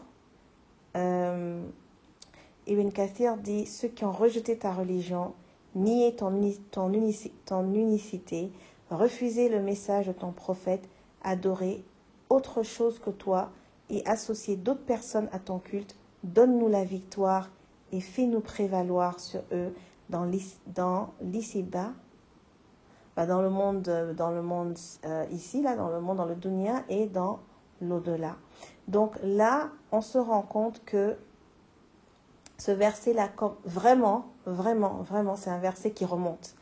Euh, 0.96 1.64
Ibn 2.68 2.90
Kathir 2.90 3.38
dit 3.38 3.66
Ceux 3.66 3.88
qui 3.88 4.06
ont 4.06 4.12
rejeté 4.12 4.58
ta 4.58 4.72
religion, 4.74 5.34
nié 5.76 6.16
ton, 6.16 6.32
ton, 6.72 6.92
unicité, 7.74 8.52
refusé 8.90 9.50
le 9.50 9.62
message 9.62 10.08
de 10.08 10.12
ton 10.12 10.32
prophète, 10.32 10.88
adoré 11.24 11.84
autre 12.30 12.64
chose 12.64 13.00
que 13.00 13.10
toi 13.10 13.52
et 13.90 14.06
associé 14.06 14.56
d'autres 14.56 14.86
personnes 14.86 15.30
à 15.32 15.40
ton 15.40 15.60
culte, 15.60 15.96
donne-nous 16.24 16.70
la 16.70 16.84
victoire 16.84 17.50
et 17.92 18.00
fais-nous 18.00 18.40
prévaloir 18.40 19.20
sur 19.20 19.42
eux 19.52 19.74
dans 20.10 20.26
l'ici-bas, 21.22 21.92
bah 23.16 23.26
dans 23.26 23.42
le 23.42 23.50
monde, 23.50 24.14
dans 24.16 24.32
le 24.32 24.42
monde 24.42 24.78
euh, 25.06 25.26
ici, 25.32 25.62
là, 25.62 25.76
dans 25.76 25.90
le 25.90 26.00
monde, 26.00 26.18
dans 26.18 26.26
le 26.26 26.36
dunya 26.36 26.84
et 26.90 27.08
dans 27.08 27.40
l'au-delà. 27.82 28.38
Donc 28.88 29.16
là, 29.24 29.70
on 29.92 30.02
se 30.02 30.18
rend 30.18 30.42
compte 30.42 30.84
que 30.86 31.18
ce 32.58 32.72
verset-là, 32.72 33.30
vraiment, 33.66 34.26
vraiment, 34.46 35.02
vraiment, 35.02 35.36
c'est 35.36 35.50
un 35.50 35.60
verset 35.60 35.92
qui 35.92 36.06
remonte. 36.06 36.56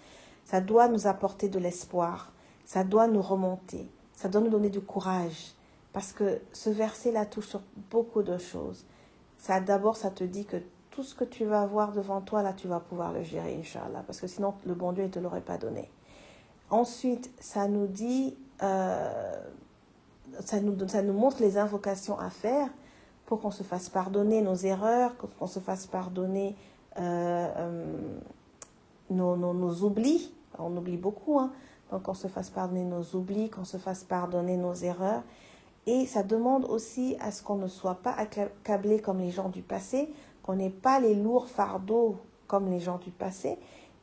Ça 0.46 0.62
doit 0.62 0.88
nous 0.88 1.08
apporter 1.08 1.50
de 1.50 1.60
l'espoir. 1.60 2.32
Ça 2.66 2.84
doit 2.84 3.08
nous 3.08 3.22
remonter. 3.22 3.90
Ça 4.14 4.30
doit 4.30 4.42
nous 4.42 4.50
donner 4.50 4.70
du 4.70 4.82
courage. 4.82 5.54
Parce 5.92 6.14
que 6.14 6.40
ce 6.54 6.70
verset-là 6.70 7.26
touche 7.26 7.48
sur 7.48 7.62
beaucoup 7.92 8.24
de 8.24 8.38
choses. 8.38 8.86
Ça, 9.38 9.60
d'abord, 9.60 9.98
ça 9.98 10.10
te 10.10 10.24
dit 10.24 10.46
que 10.46 10.58
tout 10.92 11.04
ce 11.04 11.16
que 11.16 11.24
tu 11.24 11.46
vas 11.46 11.62
avoir 11.62 11.92
devant 11.92 12.22
toi, 12.22 12.44
là, 12.44 12.54
tu 12.54 12.68
vas 12.68 12.80
pouvoir 12.80 13.12
le 13.14 13.24
gérer, 13.24 13.58
Inch'Allah. 13.60 14.04
Parce 14.06 14.20
que 14.20 14.28
sinon, 14.28 14.54
le 14.66 14.74
bon 14.74 14.92
Dieu 14.92 15.04
ne 15.04 15.10
te 15.10 15.20
l'aurait 15.20 15.42
pas 15.42 15.58
donné. 15.58 15.90
Ensuite, 16.70 17.32
ça 17.40 17.68
nous 17.68 17.88
dit, 17.88 18.38
euh, 18.62 19.42
ça, 20.42 20.60
nous, 20.60 20.88
ça 20.88 21.02
nous 21.02 21.14
montre 21.14 21.42
les 21.42 21.58
invocations 21.58 22.18
à 22.20 22.30
faire 22.30 22.70
pour 23.26 23.42
qu'on 23.42 23.52
se 23.52 23.64
fasse 23.64 23.90
pardonner 23.90 24.42
nos 24.42 24.56
erreurs, 24.56 25.16
qu'on 25.38 25.48
se 25.48 25.60
fasse 25.60 25.86
pardonner 25.86 26.56
euh, 26.98 27.48
euh, 27.58 27.86
nos, 29.10 29.36
nos, 29.36 29.54
nos, 29.54 29.84
oublis. 29.84 30.34
On 30.58 30.76
oublie 30.76 30.98
beaucoup, 30.98 31.40
hein. 31.40 31.52
donc 31.92 32.04
qu'on 32.04 32.14
se 32.14 32.28
fasse 32.28 32.50
pardonner 32.50 32.84
nos 32.84 33.04
oublis, 33.16 33.50
qu'on 33.50 33.66
se 33.66 33.78
fasse 33.78 34.04
pardonner 34.04 34.58
nos 34.58 34.74
erreurs. 34.74 35.22
Et 35.86 36.06
ça 36.06 36.24
demande 36.24 36.66
aussi 36.66 37.16
à 37.20 37.32
ce 37.32 37.42
qu'on 37.44 37.56
ne 37.56 37.68
soit 37.68 37.96
pas 37.96 38.12
accablé 38.12 39.00
comme 39.00 39.20
les 39.20 39.32
gens 39.32 39.50
du 39.50 39.62
passé, 39.62 40.14
qu'on 40.44 40.56
n'ait 40.56 40.70
pas 40.70 41.00
les 41.00 41.16
lourds 41.16 41.48
fardeaux 41.48 42.18
comme 42.48 42.70
les 42.70 42.80
gens 42.80 42.98
du 42.98 43.12
passé. 43.12 43.58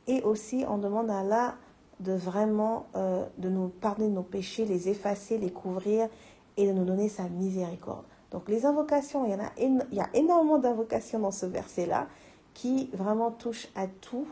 Et 0.07 0.21
aussi, 0.23 0.63
on 0.67 0.77
demande 0.77 1.09
à 1.09 1.19
Allah 1.19 1.55
de 1.99 2.13
vraiment 2.13 2.85
euh, 2.95 3.25
de 3.37 3.49
nous 3.49 3.69
pardonner 3.69 4.09
nos 4.09 4.23
péchés, 4.23 4.65
les 4.65 4.89
effacer, 4.89 5.37
les 5.37 5.51
couvrir 5.51 6.09
et 6.57 6.67
de 6.67 6.71
nous 6.71 6.85
donner 6.85 7.09
sa 7.09 7.23
miséricorde. 7.23 8.03
Donc 8.31 8.49
les 8.49 8.65
invocations, 8.65 9.25
il 9.25 9.31
y, 9.31 9.35
en 9.35 9.39
a, 9.39 9.51
il 9.57 9.97
y 9.97 10.01
a 10.01 10.09
énormément 10.13 10.59
d'invocations 10.59 11.19
dans 11.19 11.31
ce 11.31 11.45
verset-là 11.45 12.07
qui 12.53 12.89
vraiment 12.93 13.31
touchent 13.31 13.69
à 13.75 13.87
tout. 13.87 14.27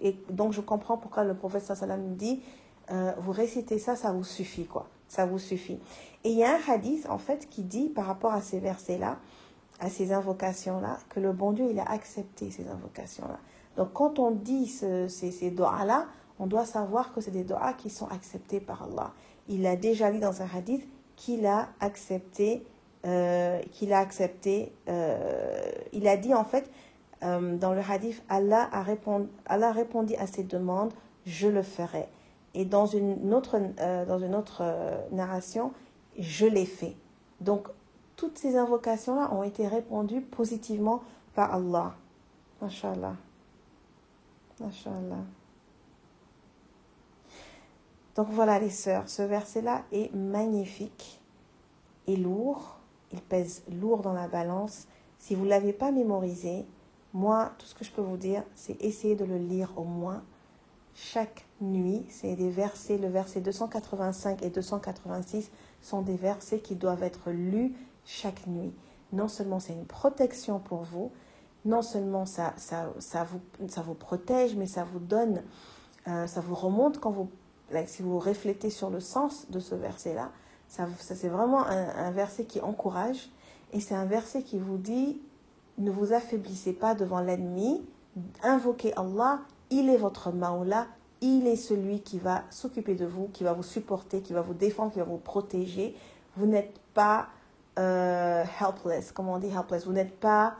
Et 0.00 0.16
donc 0.30 0.52
je 0.52 0.60
comprends 0.60 0.96
pourquoi 0.96 1.24
le 1.24 1.34
prophète 1.34 1.62
sallam 1.62 2.02
nous 2.02 2.14
dit, 2.14 2.42
euh, 2.90 3.12
vous 3.18 3.32
récitez 3.32 3.78
ça, 3.78 3.96
ça 3.96 4.12
vous 4.12 4.24
suffit 4.24 4.66
quoi. 4.66 4.86
Ça 5.08 5.26
vous 5.26 5.38
suffit. 5.38 5.78
Et 6.24 6.30
il 6.30 6.38
y 6.38 6.44
a 6.44 6.54
un 6.54 6.60
hadith 6.68 7.06
en 7.08 7.18
fait 7.18 7.48
qui 7.48 7.62
dit 7.62 7.88
par 7.88 8.06
rapport 8.06 8.32
à 8.32 8.40
ces 8.40 8.60
versets-là, 8.60 9.18
à 9.80 9.88
ces 9.88 10.12
invocations-là, 10.12 10.98
que 11.08 11.20
le 11.20 11.32
bon 11.32 11.52
Dieu 11.52 11.66
il 11.70 11.80
a 11.80 11.90
accepté 11.90 12.50
ces 12.50 12.68
invocations-là. 12.68 13.38
Donc 13.76 13.92
quand 13.92 14.18
on 14.18 14.30
dit 14.30 14.66
ces, 14.66 15.08
ces 15.08 15.50
doigts-là, 15.50 16.06
on 16.38 16.46
doit 16.46 16.64
savoir 16.64 17.12
que 17.12 17.20
c'est 17.20 17.30
des 17.30 17.44
doigts 17.44 17.72
qui 17.74 17.90
sont 17.90 18.08
acceptés 18.08 18.60
par 18.60 18.82
Allah. 18.82 19.12
Il 19.48 19.66
a 19.66 19.76
déjà 19.76 20.10
dit 20.10 20.20
dans 20.20 20.42
un 20.42 20.48
hadith 20.52 20.86
qu'il 21.16 21.46
a 21.46 21.68
accepté, 21.80 22.66
euh, 23.06 23.60
qu'il 23.72 23.92
a 23.92 23.98
accepté, 23.98 24.72
euh, 24.88 25.70
il 25.92 26.08
a 26.08 26.16
dit 26.16 26.34
en 26.34 26.44
fait 26.44 26.70
euh, 27.22 27.56
dans 27.56 27.72
le 27.72 27.80
hadith, 27.80 28.22
Allah 28.28 28.68
a, 28.72 28.82
répondu, 28.82 29.28
Allah 29.46 29.72
à 30.18 30.26
ses 30.26 30.42
demandes, 30.42 30.92
je 31.24 31.48
le 31.48 31.62
ferai. 31.62 32.08
Et 32.54 32.64
dans 32.64 32.86
une 32.86 33.34
autre, 33.34 33.58
dans 34.06 34.18
une 34.20 34.34
autre 34.36 34.62
narration, 35.10 35.72
je 36.18 36.46
l'ai 36.46 36.66
fait. 36.66 36.94
Donc, 37.40 37.66
toutes 38.14 38.38
ces 38.38 38.56
invocations-là 38.56 39.34
ont 39.34 39.42
été 39.42 39.66
répondues 39.66 40.20
positivement 40.20 41.02
par 41.34 41.52
Allah. 41.52 41.94
Masha'Allah. 42.62 43.16
Masha'Allah. 44.60 45.24
Donc 48.14 48.28
voilà 48.30 48.58
les 48.58 48.70
sœurs, 48.70 49.08
ce 49.08 49.22
verset-là 49.22 49.82
est 49.92 50.14
magnifique 50.14 51.20
et 52.06 52.16
lourd. 52.16 52.78
Il 53.12 53.20
pèse 53.20 53.62
lourd 53.80 54.02
dans 54.02 54.12
la 54.12 54.28
balance. 54.28 54.86
Si 55.18 55.34
vous 55.34 55.44
ne 55.44 55.50
l'avez 55.50 55.72
pas 55.72 55.90
mémorisé, 55.90 56.64
moi, 57.12 57.52
tout 57.58 57.66
ce 57.66 57.74
que 57.74 57.84
je 57.84 57.90
peux 57.90 58.02
vous 58.02 58.16
dire, 58.16 58.42
c'est 58.54 58.80
essayer 58.82 59.14
de 59.14 59.24
le 59.24 59.38
lire 59.38 59.72
au 59.76 59.84
moins 59.84 60.22
chaque 60.94 61.44
nuit. 61.60 62.04
C'est 62.08 62.36
des 62.36 62.50
versets, 62.50 62.98
le 62.98 63.08
verset 63.08 63.40
285 63.40 64.42
et 64.42 64.50
286 64.50 65.50
sont 65.80 66.02
des 66.02 66.16
versets 66.16 66.60
qui 66.60 66.74
doivent 66.74 67.02
être 67.02 67.30
lus 67.30 67.74
chaque 68.04 68.46
nuit. 68.46 68.72
Non 69.12 69.28
seulement 69.28 69.60
c'est 69.60 69.72
une 69.72 69.86
protection 69.86 70.58
pour 70.58 70.82
vous, 70.82 71.12
non 71.64 71.82
seulement 71.82 72.26
ça, 72.26 72.52
ça, 72.56 72.92
vous 73.24 73.94
protège, 73.94 74.56
mais 74.56 74.66
ça 74.66 74.84
vous 74.84 74.98
donne, 74.98 75.42
euh, 76.08 76.26
ça 76.26 76.40
vous 76.40 76.54
remonte 76.54 76.98
quand 76.98 77.10
vous 77.10 77.30
si 77.86 78.02
vous 78.02 78.18
reflétez 78.18 78.70
sur 78.70 78.90
le 78.90 79.00
sens 79.00 79.46
de 79.50 79.60
ce 79.60 79.74
verset-là, 79.74 80.30
ça, 80.68 80.88
c'est 80.98 81.28
vraiment 81.28 81.66
un, 81.66 82.10
verset 82.10 82.44
qui 82.44 82.60
encourage 82.60 83.30
et 83.72 83.80
c'est 83.80 83.94
un 83.94 84.06
verset 84.06 84.42
qui 84.42 84.58
vous 84.58 84.78
dit 84.78 85.20
ne 85.78 85.90
vous 85.90 86.12
affaiblissez 86.12 86.72
pas 86.72 86.94
devant 86.94 87.20
l'ennemi, 87.20 87.84
invoquez 88.42 88.92
Allah, 88.96 89.40
il 89.70 89.88
est 89.90 89.96
votre 89.96 90.32
maoula, 90.32 90.86
il 91.20 91.46
est 91.46 91.56
celui 91.56 92.00
qui 92.00 92.18
va 92.18 92.42
s'occuper 92.50 92.94
de 92.94 93.06
vous, 93.06 93.28
qui 93.28 93.44
va 93.44 93.52
vous 93.52 93.62
supporter, 93.62 94.20
qui 94.20 94.32
va 94.32 94.40
vous 94.40 94.54
défendre, 94.54 94.92
qui 94.92 94.98
va 94.98 95.04
vous 95.04 95.18
protéger. 95.18 95.96
Vous 96.36 96.46
n'êtes 96.46 96.78
pas 96.92 97.28
euh, 97.78 98.44
helpless, 98.60 99.12
comme 99.12 99.28
on 99.28 99.38
dit 99.38 99.48
helpless, 99.48 99.86
vous 99.86 99.92
n'êtes 99.92 100.18
pas 100.18 100.54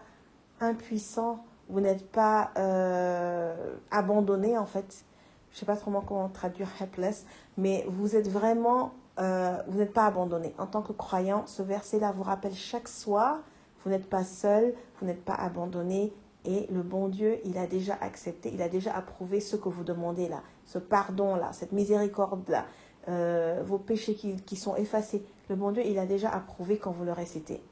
impuissant, 0.61 1.45
vous 1.69 1.81
n'êtes 1.81 2.11
pas 2.11 2.51
euh, 2.57 3.75
abandonné 3.91 4.59
en 4.59 4.67
fait 4.67 5.05
je 5.55 5.61
sais 5.61 5.67
pas 5.67 5.77
trop 5.77 5.93
comment 6.01 6.29
traduire 6.29 6.69
helpless, 6.81 7.25
mais 7.57 7.87
vous 7.89 8.17
êtes 8.17 8.29
vraiment, 8.29 8.93
euh, 9.21 9.57
vous 9.69 9.79
n'êtes 9.79 9.93
pas 9.93 10.05
abandonné. 10.07 10.53
En 10.59 10.67
tant 10.67 10.83
que 10.83 10.93
croyant, 10.93 11.47
ce 11.47 11.63
verset-là 11.63 12.13
vous 12.13 12.25
rappelle 12.25 12.55
chaque 12.55 12.89
soir, 12.89 13.39
vous 13.85 13.91
n'êtes 13.91 14.11
pas 14.11 14.25
seul, 14.25 14.75
vous 15.01 15.07
n'êtes 15.07 15.25
pas 15.25 15.35
abandonné, 15.35 16.13
et 16.45 16.67
le 16.73 16.83
bon 16.83 17.09
Dieu, 17.09 17.39
il 17.45 17.57
a 17.57 17.69
déjà 17.69 17.97
accepté, 18.01 18.51
il 18.53 18.61
a 18.63 18.69
déjà 18.69 18.95
approuvé 18.95 19.41
ce 19.41 19.55
que 19.55 19.69
vous 19.69 19.85
demandez 19.85 20.29
là. 20.29 20.43
ce 20.67 20.79
pardon-là, 20.79 21.53
cette 21.53 21.73
miséricorde-là, 21.73 22.67
euh, 23.09 23.63
vos 23.65 23.79
péchés 23.79 24.15
qui, 24.17 24.35
qui 24.37 24.57
sont 24.57 24.75
effacés, 24.75 25.25
le 25.49 25.55
bon 25.55 25.71
Dieu, 25.71 25.85
il 25.87 25.99
a 26.01 26.07
déjà 26.07 26.31
approuvé 26.31 26.79
quand 26.79 26.91
vous 26.91 27.05
le 27.05 27.13
récitez. 27.13 27.63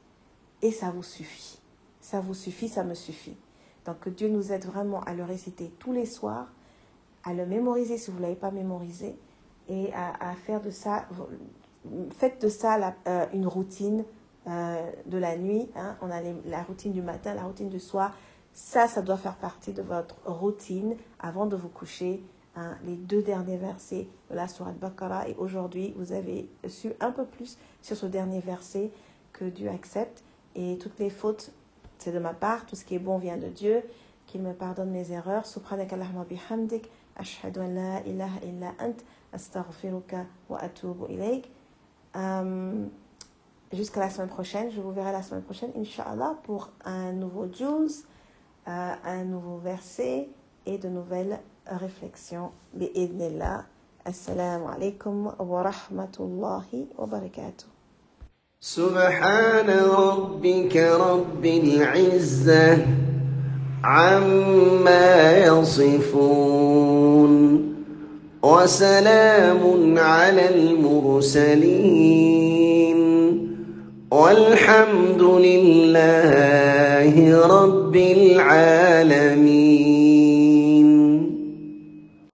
Et 0.61 0.71
ça 0.71 0.89
vous 0.89 1.03
suffit. 1.03 1.59
Ça 1.99 2.21
vous 2.21 2.33
suffit, 2.33 2.69
ça 2.69 2.85
me 2.85 2.93
suffit. 2.93 3.35
Donc 3.85 3.99
que 3.99 4.09
Dieu 4.09 4.29
nous 4.29 4.53
aide 4.53 4.65
vraiment 4.65 5.01
à 5.01 5.13
le 5.13 5.23
réciter 5.23 5.73
tous 5.79 5.91
les 5.91 6.05
soirs, 6.05 6.47
à 7.23 7.33
le 7.33 7.45
mémoriser 7.45 7.97
si 7.97 8.11
vous 8.11 8.17
ne 8.17 8.23
l'avez 8.23 8.35
pas 8.35 8.51
mémorisé, 8.51 9.15
et 9.69 9.93
à, 9.93 10.33
faire 10.45 10.61
de 10.61 10.69
ça, 10.69 11.05
faites 12.11 12.41
de 12.41 12.49
ça 12.49 12.93
euh, 13.07 13.25
une 13.33 13.47
routine 13.47 14.03
euh, 14.47 14.91
de 15.05 15.17
la 15.17 15.37
nuit. 15.37 15.69
Hein. 15.75 15.95
On 16.01 16.11
a 16.11 16.21
la 16.45 16.63
routine 16.63 16.91
du 16.91 17.01
matin, 17.01 17.33
la 17.33 17.43
routine 17.43 17.69
du 17.69 17.79
soir. 17.79 18.13
Ça, 18.51 18.87
ça 18.87 19.01
doit 19.01 19.17
faire 19.17 19.35
partie 19.35 19.71
de 19.71 19.81
votre 19.81 20.17
routine 20.25 20.95
avant 21.19 21.45
de 21.45 21.55
vous 21.55 21.69
coucher. 21.69 22.21
Hein, 22.55 22.77
les 22.85 22.95
deux 22.95 23.23
derniers 23.23 23.57
versets 23.57 24.07
de 24.29 24.35
la 24.35 24.47
Surah 24.47 24.73
Baqarah. 24.73 25.27
Et 25.27 25.35
aujourd'hui, 25.39 25.93
vous 25.97 26.11
avez 26.11 26.47
su 26.67 26.91
un 26.99 27.11
peu 27.11 27.25
plus 27.25 27.57
sur 27.81 27.97
ce 27.97 28.05
dernier 28.05 28.41
verset 28.41 28.91
que 29.31 29.45
Dieu 29.45 29.69
accepte. 29.69 30.23
Et 30.55 30.77
toutes 30.77 30.99
les 30.99 31.09
fautes, 31.09 31.51
c'est 31.97 32.11
de 32.11 32.19
ma 32.19 32.33
part. 32.33 32.67
Tout 32.67 32.75
ce 32.75 32.85
qui 32.85 32.93
est 32.93 32.99
bon 32.99 33.17
vient 33.17 33.37
de 33.37 33.47
Dieu. 33.47 33.81
Qu'il 34.27 34.41
me 34.41 34.53
pardonne 34.53 34.91
mes 34.91 35.11
erreurs. 35.11 35.47
Subhanak 35.47 35.93
Allahumma 35.93 36.25
bihamdik. 36.25 36.91
An 37.15 37.75
la 37.75 37.99
ilaha 38.05 38.39
illa 38.43 38.73
ant. 38.79 38.97
Astaghfiruka 39.33 40.25
wa 40.49 40.59
atubu 40.59 41.07
ilayk. 41.09 41.49
Um, 42.15 42.89
Jusqu'à 43.73 44.01
la 44.01 44.09
semaine 44.11 44.29
prochaine. 44.29 44.69
Je 44.71 44.79
vous 44.79 44.91
verrai 44.91 45.11
la 45.11 45.23
semaine 45.23 45.41
prochaine, 45.41 45.71
Inch'Allah, 45.75 46.35
pour 46.43 46.69
un 46.85 47.11
nouveau 47.11 47.47
juice, 47.51 48.05
euh, 48.67 48.93
un 49.03 49.23
nouveau 49.23 49.57
verset 49.57 50.29
et 50.67 50.77
de 50.77 50.89
nouvelles 50.89 51.39
réflexions. 51.65 52.51
Bi'idnillah. 52.73 53.65
Alaikum 54.05 55.33
wa 55.39 55.63
rahmatullahi 55.63 56.87
wa 56.97 57.05
barakatuh. 57.07 57.67
سبحان 58.63 59.69
ربك 59.69 60.75
رب 60.77 61.45
العزة 61.45 63.02
عما 63.83 65.37
يصفون 65.45 67.33
وسلام 68.43 69.59
على 69.97 70.55
المرسلين 70.55 71.93
والحمد 74.11 75.21
لله 75.21 77.13
رب 77.47 77.95
العالمين 77.95 79.62